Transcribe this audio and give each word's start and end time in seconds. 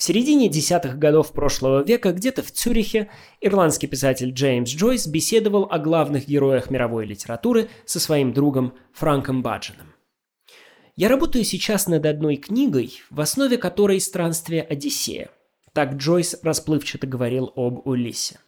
В 0.00 0.02
середине 0.02 0.48
десятых 0.48 0.98
годов 0.98 1.30
прошлого 1.32 1.82
века 1.82 2.12
где-то 2.12 2.42
в 2.42 2.50
Цюрихе 2.50 3.10
ирландский 3.42 3.86
писатель 3.86 4.30
Джеймс 4.30 4.70
Джойс 4.70 5.06
беседовал 5.06 5.68
о 5.70 5.78
главных 5.78 6.26
героях 6.26 6.70
мировой 6.70 7.04
литературы 7.04 7.68
со 7.84 8.00
своим 8.00 8.32
другом 8.32 8.72
Франком 8.94 9.42
Баджином. 9.42 9.92
Я 10.96 11.10
работаю 11.10 11.44
сейчас 11.44 11.86
над 11.86 12.06
одной 12.06 12.36
книгой, 12.36 12.98
в 13.10 13.20
основе 13.20 13.58
которой 13.58 14.00
«Странствие 14.00 14.62
Одиссея». 14.62 15.28
Так 15.74 15.96
Джойс 15.96 16.34
расплывчато 16.42 17.06
говорил 17.06 17.52
об 17.54 17.86
Улиссе. 17.86 18.40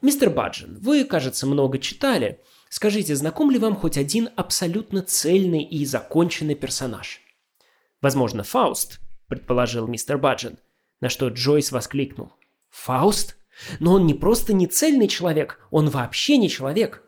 «Мистер 0.00 0.30
Баджин, 0.30 0.78
вы, 0.80 1.04
кажется, 1.04 1.46
много 1.46 1.78
читали. 1.78 2.40
Скажите, 2.70 3.14
знаком 3.14 3.50
ли 3.50 3.58
вам 3.58 3.76
хоть 3.76 3.98
один 3.98 4.30
абсолютно 4.36 5.02
цельный 5.02 5.64
и 5.64 5.84
законченный 5.84 6.54
персонаж?» 6.54 7.20
«Возможно, 8.00 8.42
Фауст»,— 8.42 9.00
предположил 9.28 9.86
мистер 9.86 10.16
Баджин— 10.16 10.56
на 11.00 11.08
что 11.08 11.28
Джойс 11.28 11.72
воскликнул. 11.72 12.32
«Фауст? 12.70 13.36
Но 13.80 13.94
он 13.94 14.06
не 14.06 14.14
просто 14.14 14.52
не 14.52 14.66
цельный 14.66 15.08
человек, 15.08 15.60
он 15.70 15.88
вообще 15.88 16.36
не 16.36 16.48
человек. 16.48 17.02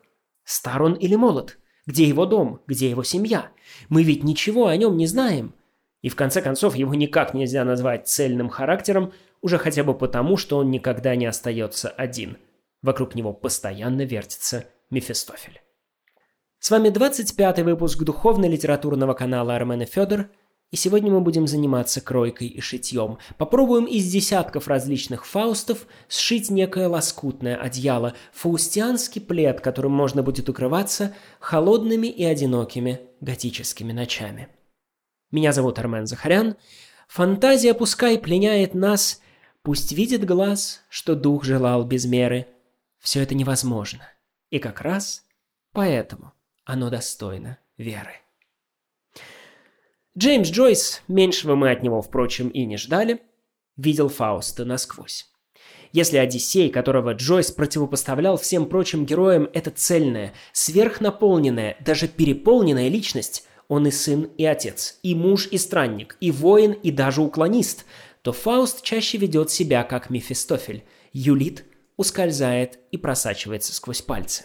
Стар 0.45 0.83
он 0.83 0.95
или 0.95 1.15
молод? 1.15 1.59
Где 1.87 2.05
его 2.05 2.27
дом? 2.27 2.61
Где 2.67 2.91
его 2.91 3.05
семья? 3.05 3.51
Мы 3.89 4.03
ведь 4.03 4.25
ничего 4.25 4.67
о 4.67 4.77
нем 4.77 4.97
не 4.97 5.07
знаем. 5.07 5.55
И 6.03 6.09
в 6.09 6.17
конце 6.17 6.43
концов 6.43 6.75
его 6.75 6.95
никак 6.95 7.35
нельзя 7.35 7.65
назвать 7.65 8.09
цельным 8.09 8.49
характером, 8.49 9.13
уже 9.43 9.59
хотя 9.59 9.85
бы 9.85 9.97
потому, 9.97 10.37
что 10.37 10.59
он 10.59 10.71
никогда 10.71 11.15
не 11.15 11.27
остается 11.27 11.89
один. 11.89 12.37
Вокруг 12.83 13.15
него 13.15 13.33
постоянно 13.33 14.03
вертится 14.03 14.67
Мефистофель. 14.91 15.61
С 16.59 16.71
вами 16.71 16.89
25-й 16.89 17.63
выпуск 17.63 18.03
духовно-литературного 18.03 19.15
канала 19.15 19.55
Армен 19.55 19.83
и 19.83 19.87
Федор– 19.87 20.31
и 20.71 20.77
сегодня 20.77 21.11
мы 21.11 21.21
будем 21.21 21.49
заниматься 21.49 22.01
кройкой 22.01 22.47
и 22.47 22.61
шитьем. 22.61 23.19
Попробуем 23.39 23.87
из 23.87 24.11
десятков 24.11 24.69
различных 24.69 25.27
фаустов 25.27 25.87
сшить 26.09 26.49
некое 26.49 26.87
лоскутное 26.87 27.57
одеяло, 27.57 28.15
фаустианский 28.33 29.21
плед, 29.21 29.61
которым 29.61 29.93
можно 29.93 30.23
будет 30.23 30.49
укрываться 30.49 31.15
холодными 31.41 32.07
и 32.07 32.25
одинокими 32.25 33.01
готическими 33.21 33.93
ночами. 33.93 34.49
Меня 35.33 35.53
зовут 35.53 35.79
Армен 35.81 36.07
Захарян. 36.07 36.57
Фантазия 37.09 37.75
пускай 37.75 38.17
пленяет 38.19 38.75
нас, 38.75 39.21
пусть 39.63 39.91
видит 39.91 40.25
глаз, 40.25 40.83
что 40.89 41.17
дух 41.17 41.45
желал 41.45 41.85
без 41.85 42.05
меры. 42.05 42.47
Все 43.01 43.23
это 43.23 43.35
невозможно. 43.35 44.09
И 44.51 44.61
как 44.61 44.81
раз 44.81 45.25
поэтому 45.73 46.33
оно 46.65 46.91
достойно 46.91 47.59
веры. 47.77 48.21
Джеймс 50.19 50.51
Джойс, 50.51 51.03
меньшего 51.07 51.55
мы 51.55 51.71
от 51.71 51.83
него, 51.83 52.03
впрочем, 52.03 52.49
и 52.49 52.65
не 52.65 52.77
ждали, 52.77 53.21
видел 53.77 54.09
Фауста 54.09 54.65
насквозь. 54.65 55.27
Если 55.93 56.19
Одиссей, 56.19 56.71
которого 56.71 57.15
Джойс 57.15 57.53
противопоставлял 57.53 58.37
всем 58.37 58.67
прочим 58.67 59.07
героям, 59.07 59.49
это 59.53 59.71
цельная, 59.71 60.35
сверхнаполненная, 60.53 61.77
даже 61.81 62.09
переполненная 62.09 62.89
личность, 62.89 63.47
он 63.69 63.87
и 63.87 63.93
сын, 63.93 64.25
и 64.37 64.45
отец, 64.45 64.99
и 65.05 65.15
муж, 65.15 65.47
и 65.49 65.59
странник, 65.59 66.17
и 66.21 66.33
воин, 66.33 66.73
и 66.73 66.91
даже 66.91 67.23
уклонист, 67.23 67.85
то 68.23 68.33
Фауст 68.33 68.83
чаще 68.83 69.17
ведет 69.17 69.51
себя 69.51 69.85
как 69.85 70.11
Мефистофель, 70.11 70.85
юлит, 71.13 71.65
ускользает 71.97 72.81
и 72.91 72.97
просачивается 72.97 73.73
сквозь 73.73 74.03
пальцы. 74.03 74.45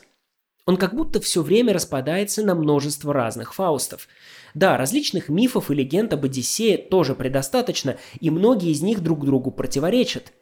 Он 0.65 0.77
как 0.77 0.95
будто 0.95 1.21
все 1.21 1.43
время 1.43 1.73
распадается 1.73 2.43
на 2.43 2.55
множество 2.55 3.13
разных 3.13 3.53
Фаустов. 3.53 4.07
Да, 4.55 4.77
различных 4.77 5.29
мифов 5.29 5.69
и 5.69 5.75
легенд 5.75 6.13
об 6.13 6.25
Одиссее 6.25 6.77
тоже 6.77 7.13
предостаточно, 7.13 7.97
и 8.19 8.31
многие 8.31 8.71
из 8.71 8.81
них 8.81 9.01
друг 9.01 9.25
другу 9.25 9.51
противоречат. 9.51 10.33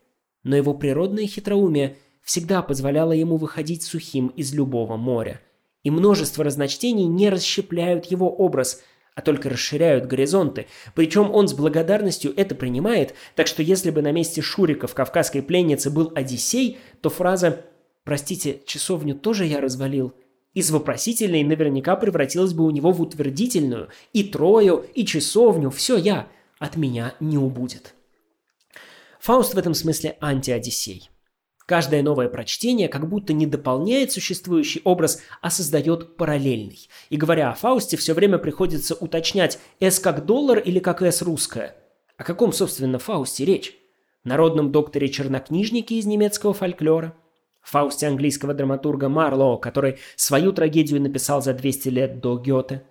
Но 0.44 0.56
его 0.56 0.74
природное 0.74 1.28
хитроумие 1.28 1.98
всегда 2.24 2.62
позволяло 2.62 3.12
ему 3.12 3.36
выходить 3.36 3.84
сухим 3.84 4.28
из 4.28 4.54
любого 4.54 4.96
моря. 4.96 5.42
И 5.84 5.92
множество 5.92 6.46
разночтений 6.46 7.06
не 7.06 7.30
расщепляют 7.30 8.06
его 8.06 8.34
образ, 8.34 8.82
а 9.16 9.22
только 9.22 9.50
расширяют 9.50 10.06
горизонты. 10.06 10.68
Причем 10.96 11.32
он 11.32 11.50
с 11.50 11.54
благодарностью 11.54 12.34
это 12.36 12.56
принимает, 12.56 13.14
так 13.36 13.48
что 13.48 13.62
если 13.62 13.92
бы 13.92 14.02
на 14.02 14.14
месте 14.14 14.42
Шурика 14.42 14.88
в 14.88 14.94
«Кавказской 14.94 15.42
пленнице» 15.42 15.90
был 15.90 16.14
Одиссей, 16.16 16.78
то 17.02 17.10
фраза 17.10 17.66
Простите, 18.04 18.62
часовню 18.66 19.16
тоже 19.16 19.46
я 19.46 19.62
развалил. 19.62 20.14
Из 20.54 20.70
вопросительной 20.70 21.44
наверняка 21.44 21.96
превратилась 21.96 22.54
бы 22.54 22.66
у 22.66 22.70
него 22.70 22.92
в 22.92 23.02
утвердительную. 23.02 23.90
И 24.12 24.24
Трою, 24.24 24.86
и 24.94 25.06
часовню, 25.06 25.70
все 25.70 25.98
я. 25.98 26.28
От 26.60 26.76
меня 26.76 27.16
не 27.20 27.38
убудет. 27.38 27.96
Фауст 29.20 29.54
в 29.54 29.58
этом 29.58 29.74
смысле 29.74 30.18
антиодиссей. 30.22 31.10
Каждое 31.66 32.04
новое 32.04 32.28
прочтение 32.28 32.90
как 32.90 33.08
будто 33.08 33.32
не 33.32 33.48
дополняет 33.48 34.12
существующий 34.12 34.82
образ, 34.84 35.22
а 35.42 35.50
создает 35.50 36.18
параллельный. 36.18 36.90
И 37.10 37.16
говоря 37.16 37.52
о 37.52 37.56
Фаусте, 37.56 37.96
все 37.96 38.14
время 38.14 38.38
приходится 38.38 38.96
уточнять 38.96 39.60
«С 39.80 39.98
как 40.00 40.26
доллар» 40.26 40.60
или 40.60 40.80
как 40.80 41.02
«С 41.02 41.22
русская». 41.22 41.78
О 42.18 42.26
каком, 42.26 42.52
собственно, 42.52 43.00
Фаусте 43.00 43.46
речь? 43.46 43.78
Народном 44.26 44.74
докторе-чернокнижнике 44.74 45.96
из 45.96 46.06
немецкого 46.06 46.54
фольклора– 46.54 47.16
Фаусте 47.64 48.08
английского 48.08 48.54
драматурга 48.54 49.10
Марлоу, 49.10 49.58
который 49.58 49.98
свою 50.16 50.52
трагедию 50.52 51.02
написал 51.02 51.42
за 51.42 51.54
200 51.54 51.90
лет 51.90 52.20
до 52.20 52.38
Гёте. 52.38 52.84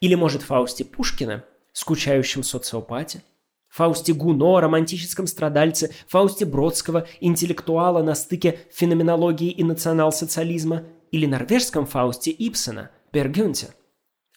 Или, 0.00 0.14
может, 0.14 0.42
Фаусте 0.42 0.84
Пушкина, 0.84 1.44
скучающем 1.72 2.42
социопате. 2.42 3.22
Фаусте 3.68 4.12
Гуно, 4.12 4.60
романтическом 4.60 5.26
страдальце, 5.26 5.94
Фаусте 6.08 6.44
Бродского, 6.44 7.06
интеллектуала 7.20 8.02
на 8.02 8.14
стыке 8.14 8.58
феноменологии 8.72 9.50
и 9.50 9.62
национал-социализма, 9.62 10.84
или 11.12 11.26
норвежском 11.26 11.86
Фаусте 11.86 12.30
Ипсона, 12.32 12.90
Бергюнте– 13.12 13.68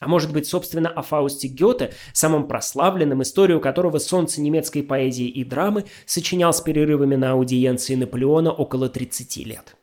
а 0.04 0.08
может 0.08 0.34
быть, 0.34 0.46
собственно, 0.46 0.90
о 0.90 1.00
Фаусте 1.00 1.48
Гёте, 1.48 1.94
самом 2.12 2.46
прославленном, 2.46 3.22
историю 3.22 3.58
которого 3.58 3.98
солнце 3.98 4.42
немецкой 4.42 4.82
поэзии 4.82 5.26
и 5.26 5.44
драмы 5.44 5.86
сочинял 6.04 6.52
с 6.52 6.60
перерывами 6.60 7.16
на 7.16 7.32
аудиенции 7.32 7.94
Наполеона 7.94 8.52
около 8.52 8.90
30 8.90 9.36
лет. 9.46 9.76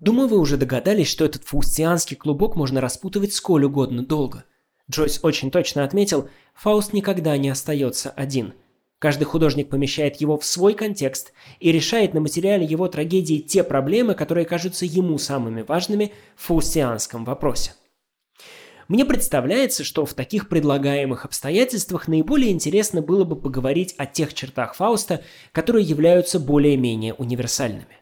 Думаю, 0.00 0.28
вы 0.28 0.38
уже 0.38 0.56
догадались, 0.56 1.08
что 1.08 1.24
этот 1.24 1.44
фаустианский 1.44 2.16
клубок 2.16 2.56
можно 2.56 2.80
распутывать 2.80 3.32
сколь 3.32 3.64
угодно 3.64 4.04
долго. 4.04 4.44
Джойс 4.90 5.20
очень 5.22 5.52
точно 5.52 5.84
отметил, 5.84 6.28
Фауст 6.54 6.92
никогда 6.92 7.36
не 7.36 7.50
остается 7.50 8.10
один. 8.10 8.54
Каждый 8.98 9.24
художник 9.24 9.68
помещает 9.68 10.16
его 10.16 10.36
в 10.38 10.44
свой 10.44 10.74
контекст 10.74 11.32
и 11.60 11.70
решает 11.70 12.14
на 12.14 12.20
материале 12.20 12.64
его 12.64 12.88
трагедии 12.88 13.38
те 13.38 13.62
проблемы, 13.62 14.14
которые 14.14 14.44
кажутся 14.44 14.86
ему 14.86 15.18
самыми 15.18 15.62
важными 15.62 16.12
в 16.34 16.46
фаустианском 16.46 17.24
вопросе. 17.24 17.74
Мне 18.90 19.04
представляется, 19.04 19.84
что 19.84 20.04
в 20.04 20.14
таких 20.14 20.48
предлагаемых 20.48 21.24
обстоятельствах 21.24 22.08
наиболее 22.08 22.50
интересно 22.50 23.00
было 23.00 23.22
бы 23.22 23.36
поговорить 23.36 23.94
о 23.98 24.04
тех 24.04 24.34
чертах 24.34 24.74
Фауста, 24.74 25.22
которые 25.52 25.84
являются 25.84 26.40
более-менее 26.40 27.14
универсальными, 27.14 27.98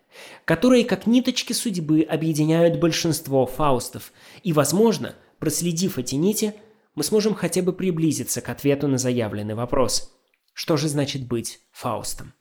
которые 0.47 0.87
как 0.87 1.07
ниточки 1.07 1.53
судьбы 1.53 2.01
объединяют 2.01 2.81
большинство 2.81 3.45
Фаустов, 3.45 4.15
и, 4.43 4.55
возможно, 4.55 5.15
проследив 5.39 5.99
эти 5.99 6.15
нити, 6.15 6.55
мы 6.95 7.05
сможем 7.05 7.35
хотя 7.35 7.61
бы 7.61 7.75
приблизиться 7.75 8.41
к 8.41 8.49
ответу 8.49 8.89
на 8.89 8.97
заявленный 8.97 9.55
вопрос. 9.55 10.19
Что 10.55 10.79
же 10.79 10.89
значит 10.89 11.29
быть 11.29 11.61
Фаустом? 11.71 12.33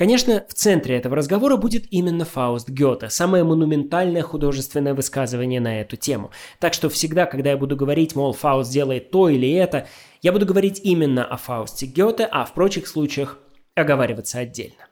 Конечно, 0.00 0.46
в 0.48 0.54
центре 0.54 0.96
этого 0.96 1.14
разговора 1.14 1.58
будет 1.58 1.84
именно 1.92 2.24
Фауст 2.24 2.70
Гёте, 2.70 3.10
самое 3.10 3.44
монументальное 3.44 4.22
художественное 4.22 4.94
высказывание 4.94 5.60
на 5.60 5.82
эту 5.82 5.98
тему. 5.98 6.30
Так 6.58 6.72
что 6.72 6.88
всегда, 6.88 7.26
когда 7.26 7.50
я 7.50 7.58
буду 7.58 7.76
говорить, 7.76 8.16
мол, 8.16 8.32
Фауст 8.32 8.72
делает 8.72 9.10
то 9.10 9.28
или 9.28 9.52
это, 9.52 9.88
я 10.22 10.32
буду 10.32 10.46
говорить 10.46 10.80
именно 10.82 11.26
о 11.26 11.36
Фаусте 11.36 11.84
Гёте, 11.84 12.24
а 12.24 12.46
в 12.46 12.54
прочих 12.54 12.86
случаях 12.86 13.36
оговариваться 13.74 14.38
отдельно. 14.38 14.88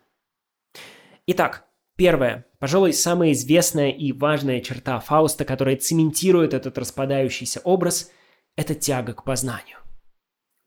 Итак, 1.26 1.64
первое, 1.96 2.44
пожалуй, 2.58 2.92
самая 2.92 3.32
известная 3.32 3.88
и 3.88 4.12
важная 4.12 4.60
черта 4.60 5.00
Фауста, 5.00 5.46
которая 5.46 5.76
цементирует 5.76 6.52
этот 6.52 6.76
распадающийся 6.76 7.60
образ, 7.64 8.10
это 8.56 8.74
тяга 8.74 9.14
к 9.14 9.24
познанию. 9.24 9.78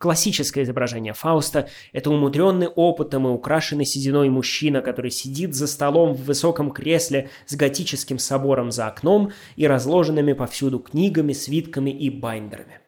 Классическое 0.01 0.63
изображение 0.63 1.13
Фауста– 1.13 1.69
это 1.93 2.09
умудренный 2.09 2.67
опытом 2.67 3.27
и 3.27 3.29
украшенный 3.29 3.85
сединой 3.85 4.29
мужчина, 4.29 4.81
который 4.81 5.11
сидит 5.11 5.53
за 5.53 5.67
столом 5.67 6.15
в 6.15 6.23
высоком 6.23 6.71
кресле 6.71 7.29
с 7.45 7.55
готическим 7.55 8.17
собором 8.17 8.71
за 8.71 8.87
окном 8.87 9.31
и 9.57 9.67
разложенными 9.67 10.33
повсюду 10.33 10.79
книгами, 10.79 11.33
свитками 11.33 11.91
и 11.91 12.09
байндерами. 12.09 12.79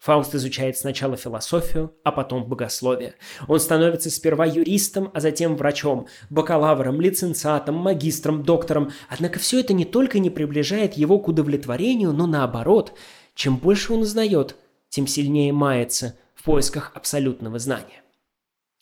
Фауст 0.00 0.34
изучает 0.34 0.76
сначала 0.76 1.16
философию, 1.16 1.94
а 2.02 2.10
потом 2.10 2.42
богословие. 2.48 3.14
Он 3.46 3.60
становится 3.60 4.10
сперва 4.10 4.44
юристом, 4.44 5.12
а 5.14 5.20
затем 5.20 5.54
врачом, 5.54 6.08
бакалавром, 6.30 7.00
лиценциатом, 7.00 7.76
магистром, 7.76 8.42
доктором. 8.42 8.90
Однако 9.08 9.38
все 9.38 9.60
это 9.60 9.72
не 9.72 9.84
только 9.84 10.18
не 10.18 10.30
приближает 10.30 10.94
его 10.94 11.20
к 11.20 11.28
удовлетворению, 11.28 12.12
но 12.12 12.26
наоборот. 12.26 12.92
Чем 13.36 13.56
больше 13.56 13.92
он 13.92 14.00
узнает, 14.00 14.56
тем 14.88 15.06
сильнее 15.06 15.52
мается– 15.52 16.16
в 16.40 16.42
поисках 16.42 16.92
абсолютного 16.94 17.58
знания. 17.58 18.02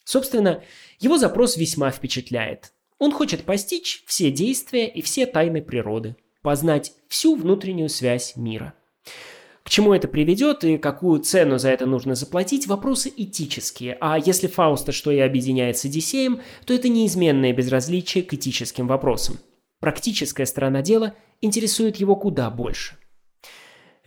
Собственно, 0.05 0.63
его 1.01 1.19
запрос 1.19 1.57
весьма 1.57 1.91
впечатляет. 1.91 2.73
Он 2.99 3.11
хочет 3.13 3.43
постичь 3.45 4.05
все 4.07 4.31
действия 4.31 4.89
и 4.89 5.03
все 5.03 5.27
тайны 5.27 5.61
природы, 5.61 6.17
познать 6.43 6.93
всю 7.09 7.35
внутреннюю 7.35 7.89
связь 7.89 8.37
мира. 8.37 8.75
К 9.65 9.71
чему 9.71 9.93
это 9.93 10.07
приведет 10.07 10.63
и 10.63 10.79
какую 10.79 11.21
цену 11.21 11.59
за 11.59 11.71
это 11.71 11.85
нужно 11.85 12.15
заплатить– 12.15 12.67
вопросы 12.69 13.13
этические. 13.15 13.99
А 14.01 14.19
если 14.19 14.47
Фауста 14.47 14.93
что 14.93 15.11
и 15.11 15.19
объединяет 15.19 15.77
с 15.77 15.85
Одиссеем, 15.85 16.41
то 16.65 16.73
это 16.73 16.89
неизменное 16.89 17.53
безразличие 17.53 18.23
к 18.23 18.35
этическим 18.35 18.87
вопросам. 18.87 19.39
Практическая 19.81 20.47
сторона 20.47 20.81
дела 20.81 21.17
интересует 21.41 21.97
его 21.97 22.15
куда 22.15 22.51
больше. 22.51 22.98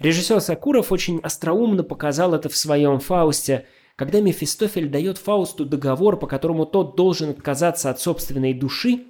Режиссер 0.02 0.42
Сакуров 0.42 0.92
очень 0.92 1.20
остроумно 1.20 1.84
показал 1.84 2.34
это 2.34 2.50
в 2.50 2.58
своем 2.58 3.00
«Фаусте», 3.00 3.66
когда 3.96 4.20
Мефистофель 4.20 4.90
дает 4.90 5.18
Фаусту 5.20 5.66
договор, 5.66 6.18
по 6.18 6.26
которому 6.26 6.66
тот 6.66 6.96
должен 6.96 7.30
отказаться 7.30 7.90
от 7.90 8.00
собственной 8.00 8.54
души, 8.54 9.04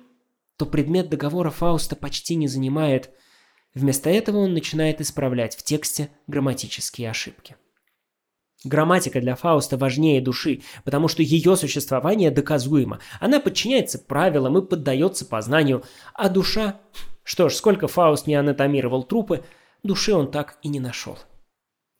то 0.57 0.65
предмет 0.65 1.09
договора 1.09 1.49
Фауста 1.49 1.95
почти 1.95 2.35
не 2.35 2.47
занимает– 2.47 3.09
Вместо 3.73 4.09
этого 4.09 4.39
он 4.39 4.53
начинает 4.53 4.99
исправлять 4.99 5.55
в 5.55 5.63
тексте 5.63 6.09
грамматические 6.27 7.09
ошибки. 7.09 7.55
Грамматика 8.63 9.21
для 9.21 9.35
Фауста 9.35 9.77
важнее 9.77 10.21
души, 10.21 10.61
потому 10.83 11.07
что 11.07 11.23
ее 11.23 11.55
существование 11.55 12.29
доказуемо. 12.31 12.99
Она 13.19 13.39
подчиняется 13.39 13.97
правилам 13.97 14.57
и 14.57 14.65
поддается 14.65 15.25
познанию. 15.25 15.83
А 16.13 16.29
душа... 16.29 16.79
Что 17.23 17.49
ж, 17.49 17.53
сколько 17.53 17.87
Фауст 17.87 18.25
не 18.25 18.35
анатомировал 18.35 19.03
трупы, 19.03 19.43
души 19.83 20.13
он 20.13 20.31
так 20.31 20.57
и 20.61 20.69
не 20.69 20.79
нашел. 20.79 21.17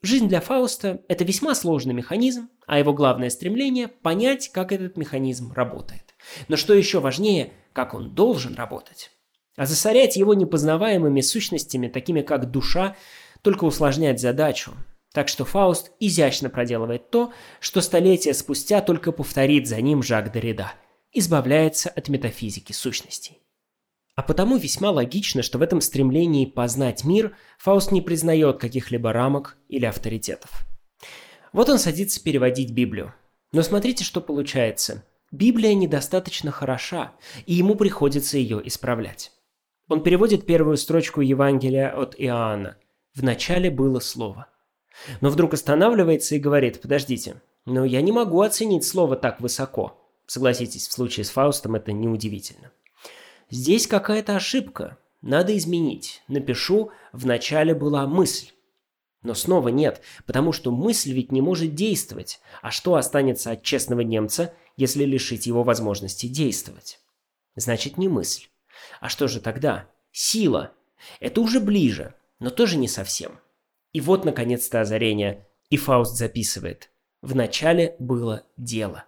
Жизнь 0.02 0.28
для 0.28 0.40
Фауста– 0.40 1.02
это 1.08 1.24
весьма 1.24 1.54
сложный 1.54 1.94
механизм, 1.94 2.48
а 2.66 2.78
его 2.78 2.92
главное 2.92 3.30
стремление– 3.30 3.88
понять, 4.02 4.50
как 4.50 4.72
этот 4.72 4.96
механизм 4.96 5.52
работает. 5.52 6.14
Но 6.48 6.56
что 6.56 6.74
еще 6.74 7.00
важнее, 7.00 7.52
как 7.72 7.94
он 7.94 8.14
должен 8.14 8.54
работать. 8.54 9.10
А 9.56 9.66
засорять 9.66 10.16
его 10.16 10.34
непознаваемыми 10.34 11.20
сущностями, 11.20 11.88
такими 11.88 12.22
как 12.22 12.50
душа, 12.50 12.96
только 13.42 13.64
усложнять 13.64 14.20
задачу. 14.20 14.72
Так 15.12 15.28
что 15.28 15.44
Фауст 15.44 15.92
изящно 16.00 16.48
проделывает 16.48 17.10
то, 17.10 17.32
что 17.60 17.80
столетия 17.80 18.34
спустя 18.34 18.80
только 18.80 19.12
повторит 19.12 19.68
за 19.68 19.80
ним 19.80 20.02
Жак 20.02 20.34
Деррида– 20.34 20.68
избавляется 21.12 21.90
от 21.90 22.08
метафизики 22.08 22.72
сущностей. 22.72 23.38
А 24.14 24.22
потому 24.22 24.56
весьма 24.56 24.90
логично, 24.90 25.42
что 25.42 25.58
в 25.58 25.62
этом 25.62 25.80
стремлении 25.80 26.44
познать 26.44 27.04
мир 27.04 27.34
Фауст 27.58 27.92
не 27.92 28.02
признает 28.02 28.58
каких-либо 28.58 29.12
рамок 29.12 29.56
или 29.68 29.86
авторитетов. 29.86 30.66
Вот 31.52 31.68
он 31.68 31.78
садится 31.78 32.22
переводить 32.22 32.72
Библию. 32.72 33.14
Но 33.52 33.62
смотрите, 33.62 34.04
что 34.04 34.20
получается. 34.20 35.04
Библия 35.30 35.72
недостаточно 35.74 36.50
хороша, 36.50 37.12
и 37.46 37.54
ему 37.54 37.74
приходится 37.74 38.36
ее 38.36 38.60
исправлять. 38.66 39.32
Он 39.88 40.02
переводит 40.02 40.46
первую 40.46 40.76
строчку 40.76 41.22
Евангелия 41.22 41.90
от 41.90 42.14
Иоанна. 42.18 42.76
«В 43.14 43.22
начале 43.22 43.70
было 43.70 44.00
слово». 44.00 44.46
Но 45.20 45.30
вдруг 45.30 45.54
останавливается 45.54 46.34
и 46.34 46.38
говорит, 46.38 46.80
подождите, 46.80 47.40
но 47.64 47.84
я 47.84 48.02
не 48.02 48.12
могу 48.12 48.42
оценить 48.42 48.84
слово 48.84 49.16
так 49.16 49.40
высоко. 49.40 49.98
Согласитесь, 50.26 50.86
в 50.86 50.92
случае 50.92 51.24
с 51.24 51.30
Фаустом 51.30 51.74
это 51.74 51.92
неудивительно. 51.92 52.72
Здесь 53.52 53.86
какая-то 53.86 54.34
ошибка, 54.34 54.96
надо 55.20 55.54
изменить. 55.58 56.22
Напишу, 56.26 56.90
в 57.12 57.26
начале 57.26 57.74
была 57.74 58.06
мысль. 58.06 58.48
Но 59.22 59.34
снова 59.34 59.68
нет, 59.68 60.00
потому 60.24 60.52
что 60.52 60.70
мысль 60.70 61.12
ведь 61.12 61.32
не 61.32 61.42
может 61.42 61.74
действовать. 61.74 62.40
А 62.62 62.70
что 62.70 62.94
останется 62.94 63.50
от 63.50 63.62
честного 63.62 64.00
немца, 64.00 64.54
если 64.78 65.04
лишить 65.04 65.46
его 65.46 65.64
возможности 65.64 66.28
действовать? 66.28 66.98
Значит, 67.54 67.98
не 67.98 68.08
мысль. 68.08 68.46
А 69.02 69.10
что 69.10 69.28
же 69.28 69.38
тогда? 69.38 69.86
Сила. 70.12 70.72
Это 71.20 71.42
уже 71.42 71.60
ближе, 71.60 72.14
но 72.38 72.48
тоже 72.48 72.78
не 72.78 72.88
совсем. 72.88 73.38
И 73.92 74.00
вот, 74.00 74.24
наконец-то, 74.24 74.80
озарение. 74.80 75.46
И 75.68 75.76
Фауст 75.76 76.16
записывает. 76.16 76.88
Вначале 77.20 77.96
было 77.98 78.46
дело. 78.56 79.04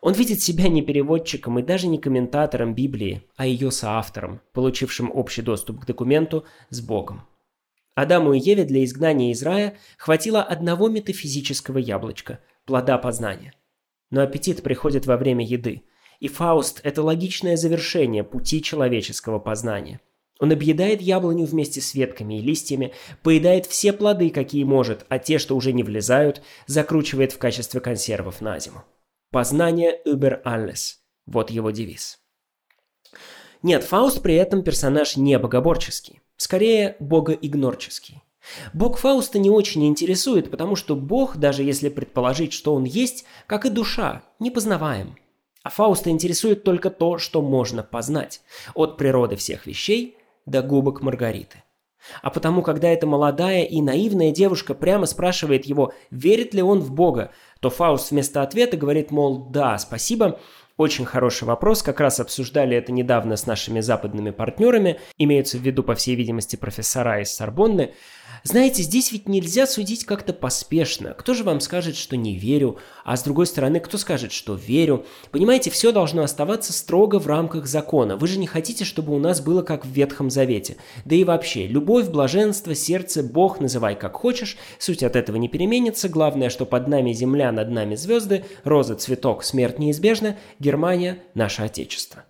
Он 0.00 0.14
видит 0.14 0.40
себя 0.40 0.68
не 0.68 0.80
переводчиком 0.80 1.58
и 1.58 1.62
даже 1.62 1.86
не 1.86 1.98
комментатором 1.98 2.74
Библии, 2.74 3.22
а 3.36 3.46
ее 3.46 3.70
соавтором, 3.70 4.40
получившим 4.52 5.10
общий 5.12 5.42
доступ 5.42 5.80
к 5.80 5.86
документу 5.86 6.44
с 6.70 6.80
Богом. 6.80 7.26
Адаму 7.94 8.32
и 8.32 8.38
Еве 8.38 8.64
для 8.64 8.82
изгнания 8.84 9.30
из 9.30 9.42
рая 9.42 9.76
хватило 9.98 10.42
одного 10.42 10.88
метафизического 10.88 11.76
яблочка– 11.76 12.40
плода 12.64 12.96
познания. 12.96 13.52
Но 14.10 14.22
аппетит 14.22 14.62
приходит 14.62 15.04
во 15.04 15.18
время 15.18 15.44
еды, 15.44 15.82
и 16.18 16.28
Фауст– 16.28 16.80
это 16.82 17.02
логичное 17.02 17.56
завершение 17.58 18.24
пути 18.24 18.62
человеческого 18.62 19.38
познания. 19.38 20.00
Он 20.38 20.50
объедает 20.50 21.02
яблоню 21.02 21.44
вместе 21.44 21.82
с 21.82 21.94
ветками 21.94 22.38
и 22.38 22.42
листьями, 22.42 22.94
поедает 23.22 23.66
все 23.66 23.92
плоды, 23.92 24.30
какие 24.30 24.64
может, 24.64 25.04
а 25.10 25.18
те, 25.18 25.38
что 25.38 25.54
уже 25.54 25.74
не 25.74 25.82
влезают, 25.82 26.40
закручивает 26.66 27.32
в 27.32 27.38
качестве 27.38 27.80
консервов 27.80 28.40
на 28.40 28.58
зиму. 28.58 28.82
Познание 29.30 30.00
über 30.04 30.42
alles– 30.44 30.96
вот 31.26 31.50
его 31.50 31.70
девиз. 31.70 32.18
Нет, 33.62 33.84
Фауст 33.84 34.22
при 34.22 34.34
этом 34.34 34.62
персонаж 34.62 35.16
не 35.16 35.38
богоборческий, 35.38 36.20
скорее 36.36 36.96
богоигнорческий. 36.98 38.22
Бог 38.72 38.98
Фауста 38.98 39.38
не 39.38 39.50
очень 39.50 39.86
интересует, 39.86 40.50
потому 40.50 40.76
что 40.76 40.96
Бог, 40.96 41.36
даже 41.36 41.62
если 41.62 41.90
предположить, 41.90 42.52
что 42.52 42.74
он 42.74 42.84
есть, 42.84 43.24
как 43.46 43.66
и 43.66 43.70
душа, 43.70 44.22
непознаваем– 44.38 45.16
а 45.62 45.68
Фауста 45.68 46.10
интересует 46.10 46.64
только 46.64 46.90
то, 46.90 47.18
что 47.18 47.42
можно 47.42 47.82
познать, 47.82 48.40
от 48.74 48.96
природы 48.96 49.36
всех 49.36 49.66
вещей 49.66 50.16
до 50.46 50.62
губок 50.62 51.02
Маргариты. 51.02 51.62
А 52.22 52.30
потому, 52.30 52.62
когда 52.62 52.88
эта 52.88 53.06
молодая 53.06 53.64
и 53.64 53.80
наивная 53.80 54.30
девушка 54.30 54.74
прямо 54.74 55.06
спрашивает 55.06 55.66
его, 55.66 55.92
верит 56.10 56.54
ли 56.54 56.62
он 56.62 56.80
в 56.80 56.92
Бога, 56.92 57.32
то 57.60 57.70
Фауст 57.70 58.10
вместо 58.10 58.42
ответа 58.42 58.76
говорит, 58.76 59.10
мол, 59.10 59.46
да, 59.50 59.78
спасибо, 59.78 60.38
очень 60.80 61.04
хороший 61.04 61.44
вопрос, 61.44 61.82
как 61.82 62.00
раз 62.00 62.20
обсуждали 62.20 62.74
это 62.74 62.90
недавно 62.90 63.36
с 63.36 63.46
нашими 63.46 63.80
западными 63.80 64.30
партнерами, 64.30 64.98
имеются 65.18 65.58
в 65.58 65.60
виду, 65.60 65.82
по 65.82 65.94
всей 65.94 66.14
видимости, 66.14 66.56
профессора 66.56 67.20
из 67.20 67.30
Сорбонны. 67.30 67.92
Знаете, 68.42 68.82
здесь 68.82 69.12
ведь 69.12 69.28
нельзя 69.28 69.66
судить 69.66 70.04
как-то 70.04 70.32
поспешно. 70.32 71.14
Кто 71.14 71.34
же 71.34 71.44
вам 71.44 71.60
скажет, 71.60 71.96
что 71.96 72.16
не 72.16 72.34
верю, 72.34 72.78
а 73.04 73.16
с 73.16 73.22
другой 73.22 73.46
стороны, 73.46 73.80
кто 73.80 73.98
скажет, 73.98 74.32
что 74.32 74.54
верю? 74.54 75.04
Понимаете, 75.30 75.70
все 75.70 75.92
должно 75.92 76.22
оставаться 76.22 76.72
строго 76.72 77.18
в 77.18 77.26
рамках 77.26 77.66
закона. 77.66 78.16
Вы 78.16 78.28
же 78.28 78.38
не 78.38 78.46
хотите, 78.46 78.84
чтобы 78.84 79.14
у 79.14 79.18
нас 79.18 79.40
было 79.40 79.62
как 79.62 79.84
в 79.84 79.90
Ветхом 79.90 80.30
Завете. 80.30 80.76
Да 81.04 81.14
и 81.14 81.24
вообще, 81.24 81.66
любовь, 81.66 82.08
блаженство, 82.08 82.74
сердце, 82.74 83.22
Бог, 83.22 83.60
называй 83.60 83.94
как 83.94 84.16
хочешь, 84.16 84.56
суть 84.78 85.02
от 85.02 85.16
этого 85.16 85.36
не 85.36 85.48
переменится. 85.48 86.08
Главное, 86.08 86.48
что 86.48 86.64
под 86.64 86.88
нами 86.88 87.12
земля, 87.12 87.52
над 87.52 87.70
нами 87.70 87.94
звезды, 87.94 88.44
роза, 88.64 88.94
цветок, 88.94 89.44
смерть 89.44 89.78
неизбежна, 89.78 90.38
Германия– 90.58 91.22
наше 91.34 91.62
отечество. 91.62 92.24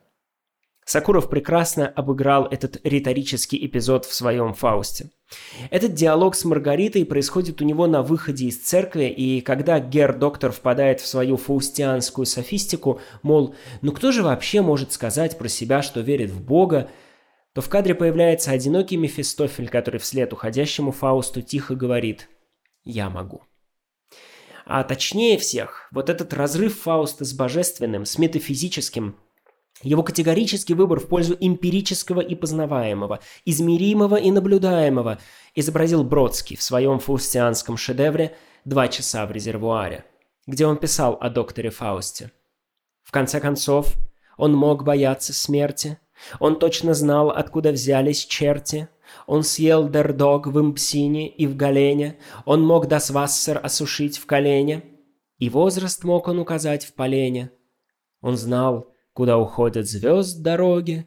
Сакуров 0.91 1.31
прекрасно 1.31 1.87
обыграл 1.87 2.47
этот 2.47 2.85
риторический 2.85 3.65
эпизод 3.65 4.07
в 4.07 4.13
своем 4.13 4.55
«Фаусте». 4.55 5.11
Этот 5.71 5.95
диалог 5.95 6.35
с 6.35 6.45
Маргаритой 6.45 7.05
происходит 7.05 7.63
у 7.63 7.65
него 7.65 7.87
на 7.87 8.03
выходе 8.03 8.47
из 8.47 8.61
церкви, 8.61 9.05
и 9.05 9.41
когда 9.41 9.79
Гер-доктор 9.79 10.51
впадает 10.51 11.01
в 11.01 11.07
свою 11.07 11.37
фаустианскую 11.37 12.27
софистику, 12.27 13.01
мол, 13.23 13.55
ну 13.83 13.93
кто 13.93 14.11
же 14.11 14.25
вообще 14.25 14.63
может 14.63 14.93
сказать 14.93 15.39
про 15.39 15.47
себя, 15.47 15.83
что 15.83 16.01
верит 16.01 16.31
в 16.31 16.43
Бога, 16.43 16.91
то 17.55 17.61
в 17.61 17.69
кадре 17.69 17.95
появляется 17.95 18.51
одинокий 18.51 18.97
Мефистофель, 18.97 19.69
который 19.69 20.01
вслед 20.01 20.33
уходящему 20.33 20.91
Фаусту 20.91 21.41
тихо 21.41 21.77
говорит 21.77 22.29
«Я 22.83 23.11
могу». 23.11 23.43
А 24.67 24.83
точнее 24.83 25.39
всех, 25.39 25.89
вот 25.93 26.11
этот 26.11 26.35
разрыв 26.35 26.81
Фауста 26.81 27.25
с 27.25 27.33
божественным, 27.33 28.05
с 28.05 28.19
метафизическим, 28.19 29.15
его 29.83 30.03
категорический 30.03 30.75
выбор 30.75 31.01
в 31.01 31.09
пользу 31.09 31.37
эмпирического 31.39 32.21
и 32.21 32.35
познаваемого, 32.35 33.21
измеримого 33.45 34.17
и 34.17 34.31
наблюдаемого 34.31 35.19
изобразил 35.55 36.05
Бродский 36.05 36.57
в 36.57 36.63
своем 36.63 36.99
фаустианском 36.99 37.77
шедевре 37.77 38.37
«Два 38.65 38.89
часа 38.89 39.27
в 39.27 39.33
резервуаре», 39.33 40.05
где 40.47 40.67
он 40.67 40.77
писал 40.77 41.17
о 41.21 41.31
докторе 41.31 41.71
Фаусте. 41.71 42.31
В 43.03 43.11
конце 43.11 43.41
концов, 43.41 43.95
он 44.37 44.55
мог 44.55 44.85
бояться 44.85 45.33
смерти, 45.33 45.99
он 46.39 46.59
точно 46.59 46.93
знал, 46.93 47.31
откуда 47.31 47.73
взялись 47.73 48.25
черти, 48.27 48.89
он 49.27 49.43
съел 49.43 49.89
дердог 49.89 50.47
в 50.47 50.61
импсине 50.61 51.29
и 51.29 51.47
в 51.47 51.57
галене, 51.57 52.19
он 52.45 52.63
мог 52.63 52.87
дасвассер 52.87 53.59
осушить 53.63 54.19
в 54.19 54.27
колене, 54.27 54.85
и 55.39 55.49
возраст 55.49 56.05
мог 56.05 56.29
он 56.29 56.39
указать 56.39 56.85
в 56.85 56.93
полене. 56.93 57.51
Он 58.21 58.37
знал, 58.37 58.93
куда 59.21 59.37
уходят 59.37 59.87
звезд 59.87 60.41
дороги. 60.41 61.07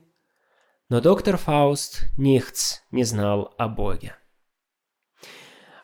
Но 0.88 1.02
доктор 1.02 1.36
Фауст 1.36 2.12
nichts 2.16 2.82
не 2.92 3.06
знал 3.06 3.56
о 3.58 3.68
Боге. 3.68 4.16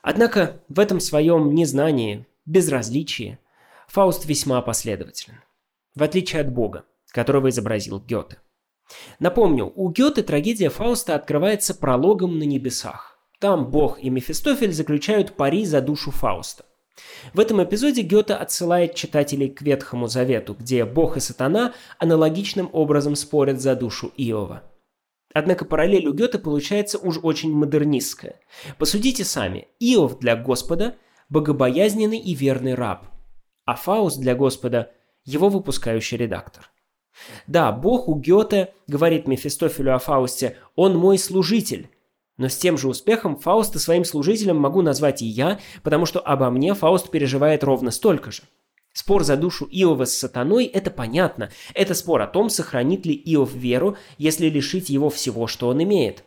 Однако 0.03 0.61
в 0.69 0.79
этом 0.79 0.99
своем 0.99 1.55
незнании, 1.55 2.27
безразличии, 2.45 3.39
Фауст 3.87 4.25
весьма 4.25 4.61
последователен. 4.61 5.39
В 5.95 6.03
отличие 6.03 6.41
от 6.41 6.53
Бога, 6.53 6.85
которого 7.07 7.49
изобразил 7.49 7.99
Гёте. 7.99 8.37
Напомню, 9.17 9.73
у 9.75 9.89
Гёте 9.89 10.21
трагедия 10.21 10.69
Фауста 10.69 11.15
открывается 11.15 11.73
прологом 11.73 12.37
на 12.37 12.43
небесах. 12.43 13.17
Там 13.39 13.71
Бог 13.71 13.97
и 14.03 14.11
Мефистофель 14.11 14.71
заключают 14.71 15.35
пари 15.35 15.65
за 15.65 15.81
душу 15.81 16.11
Фауста. 16.11 16.63
В 17.33 17.39
этом 17.39 17.63
эпизоде 17.63 18.01
Гёте 18.01 18.33
отсылает 18.33 18.95
читателей 18.95 19.49
к 19.49 19.61
Ветхому 19.61 20.07
Завету, 20.07 20.53
где 20.53 20.85
Бог 20.85 21.17
и 21.17 21.19
Сатана 21.19 21.73
аналогичным 21.97 22.69
образом 22.73 23.15
спорят 23.15 23.61
за 23.61 23.75
душу 23.75 24.11
Иова. 24.17 24.63
Однако 25.33 25.65
параллель 25.65 26.07
у 26.07 26.13
Гёте 26.13 26.39
получается 26.39 26.97
уж 26.97 27.19
очень 27.21 27.53
модернистская. 27.53 28.39
Посудите 28.77 29.23
сами, 29.23 29.67
Иов 29.79 30.19
для 30.19 30.35
Господа– 30.35 30.95
богобоязненный 31.29 32.17
и 32.17 32.33
верный 32.33 32.73
раб, 32.73 33.05
а 33.65 33.75
Фауст 33.75 34.19
для 34.19 34.35
Господа– 34.35 34.91
его 35.25 35.49
выпускающий 35.49 36.17
редактор. 36.17 36.71
Да, 37.45 37.71
Бог 37.71 38.07
у 38.07 38.15
Гёте 38.15 38.73
говорит 38.87 39.27
Мефистофелю 39.27 39.93
о 39.93 39.99
Фаусте 39.99 40.57
«Он 40.75 40.97
мой 40.97 41.19
служитель», 41.19 41.89
но 42.39 42.47
с 42.47 42.57
тем 42.57 42.77
же 42.77 42.87
успехом 42.87 43.37
Фауста 43.37 43.79
своим 43.79 44.05
служителем 44.05 44.55
могу 44.55 44.81
назвать 44.81 45.21
и 45.21 45.25
я, 45.25 45.59
потому 45.83 46.05
что 46.05 46.19
обо 46.21 46.49
мне 46.49 46.73
Фауст 46.73 47.11
переживает 47.11 47.63
ровно 47.65 47.91
столько 47.91 48.31
же. 48.31 48.43
Спор 48.93 49.23
за 49.23 49.35
душу 49.35 49.67
Иова 49.69 50.05
с 50.05 50.17
сатаной– 50.17 50.65
это 50.73 50.89
понятно. 50.89 51.51
Это 51.73 51.93
спор 51.93 52.21
о 52.21 52.27
том, 52.27 52.49
сохранит 52.49 53.05
ли 53.05 53.13
Иов 53.13 53.53
веру, 53.53 53.97
если 54.17 54.49
лишить 54.49 54.89
его 54.89 55.09
всего, 55.09 55.47
что 55.47 55.67
он 55.67 55.83
имеет. 55.83 56.23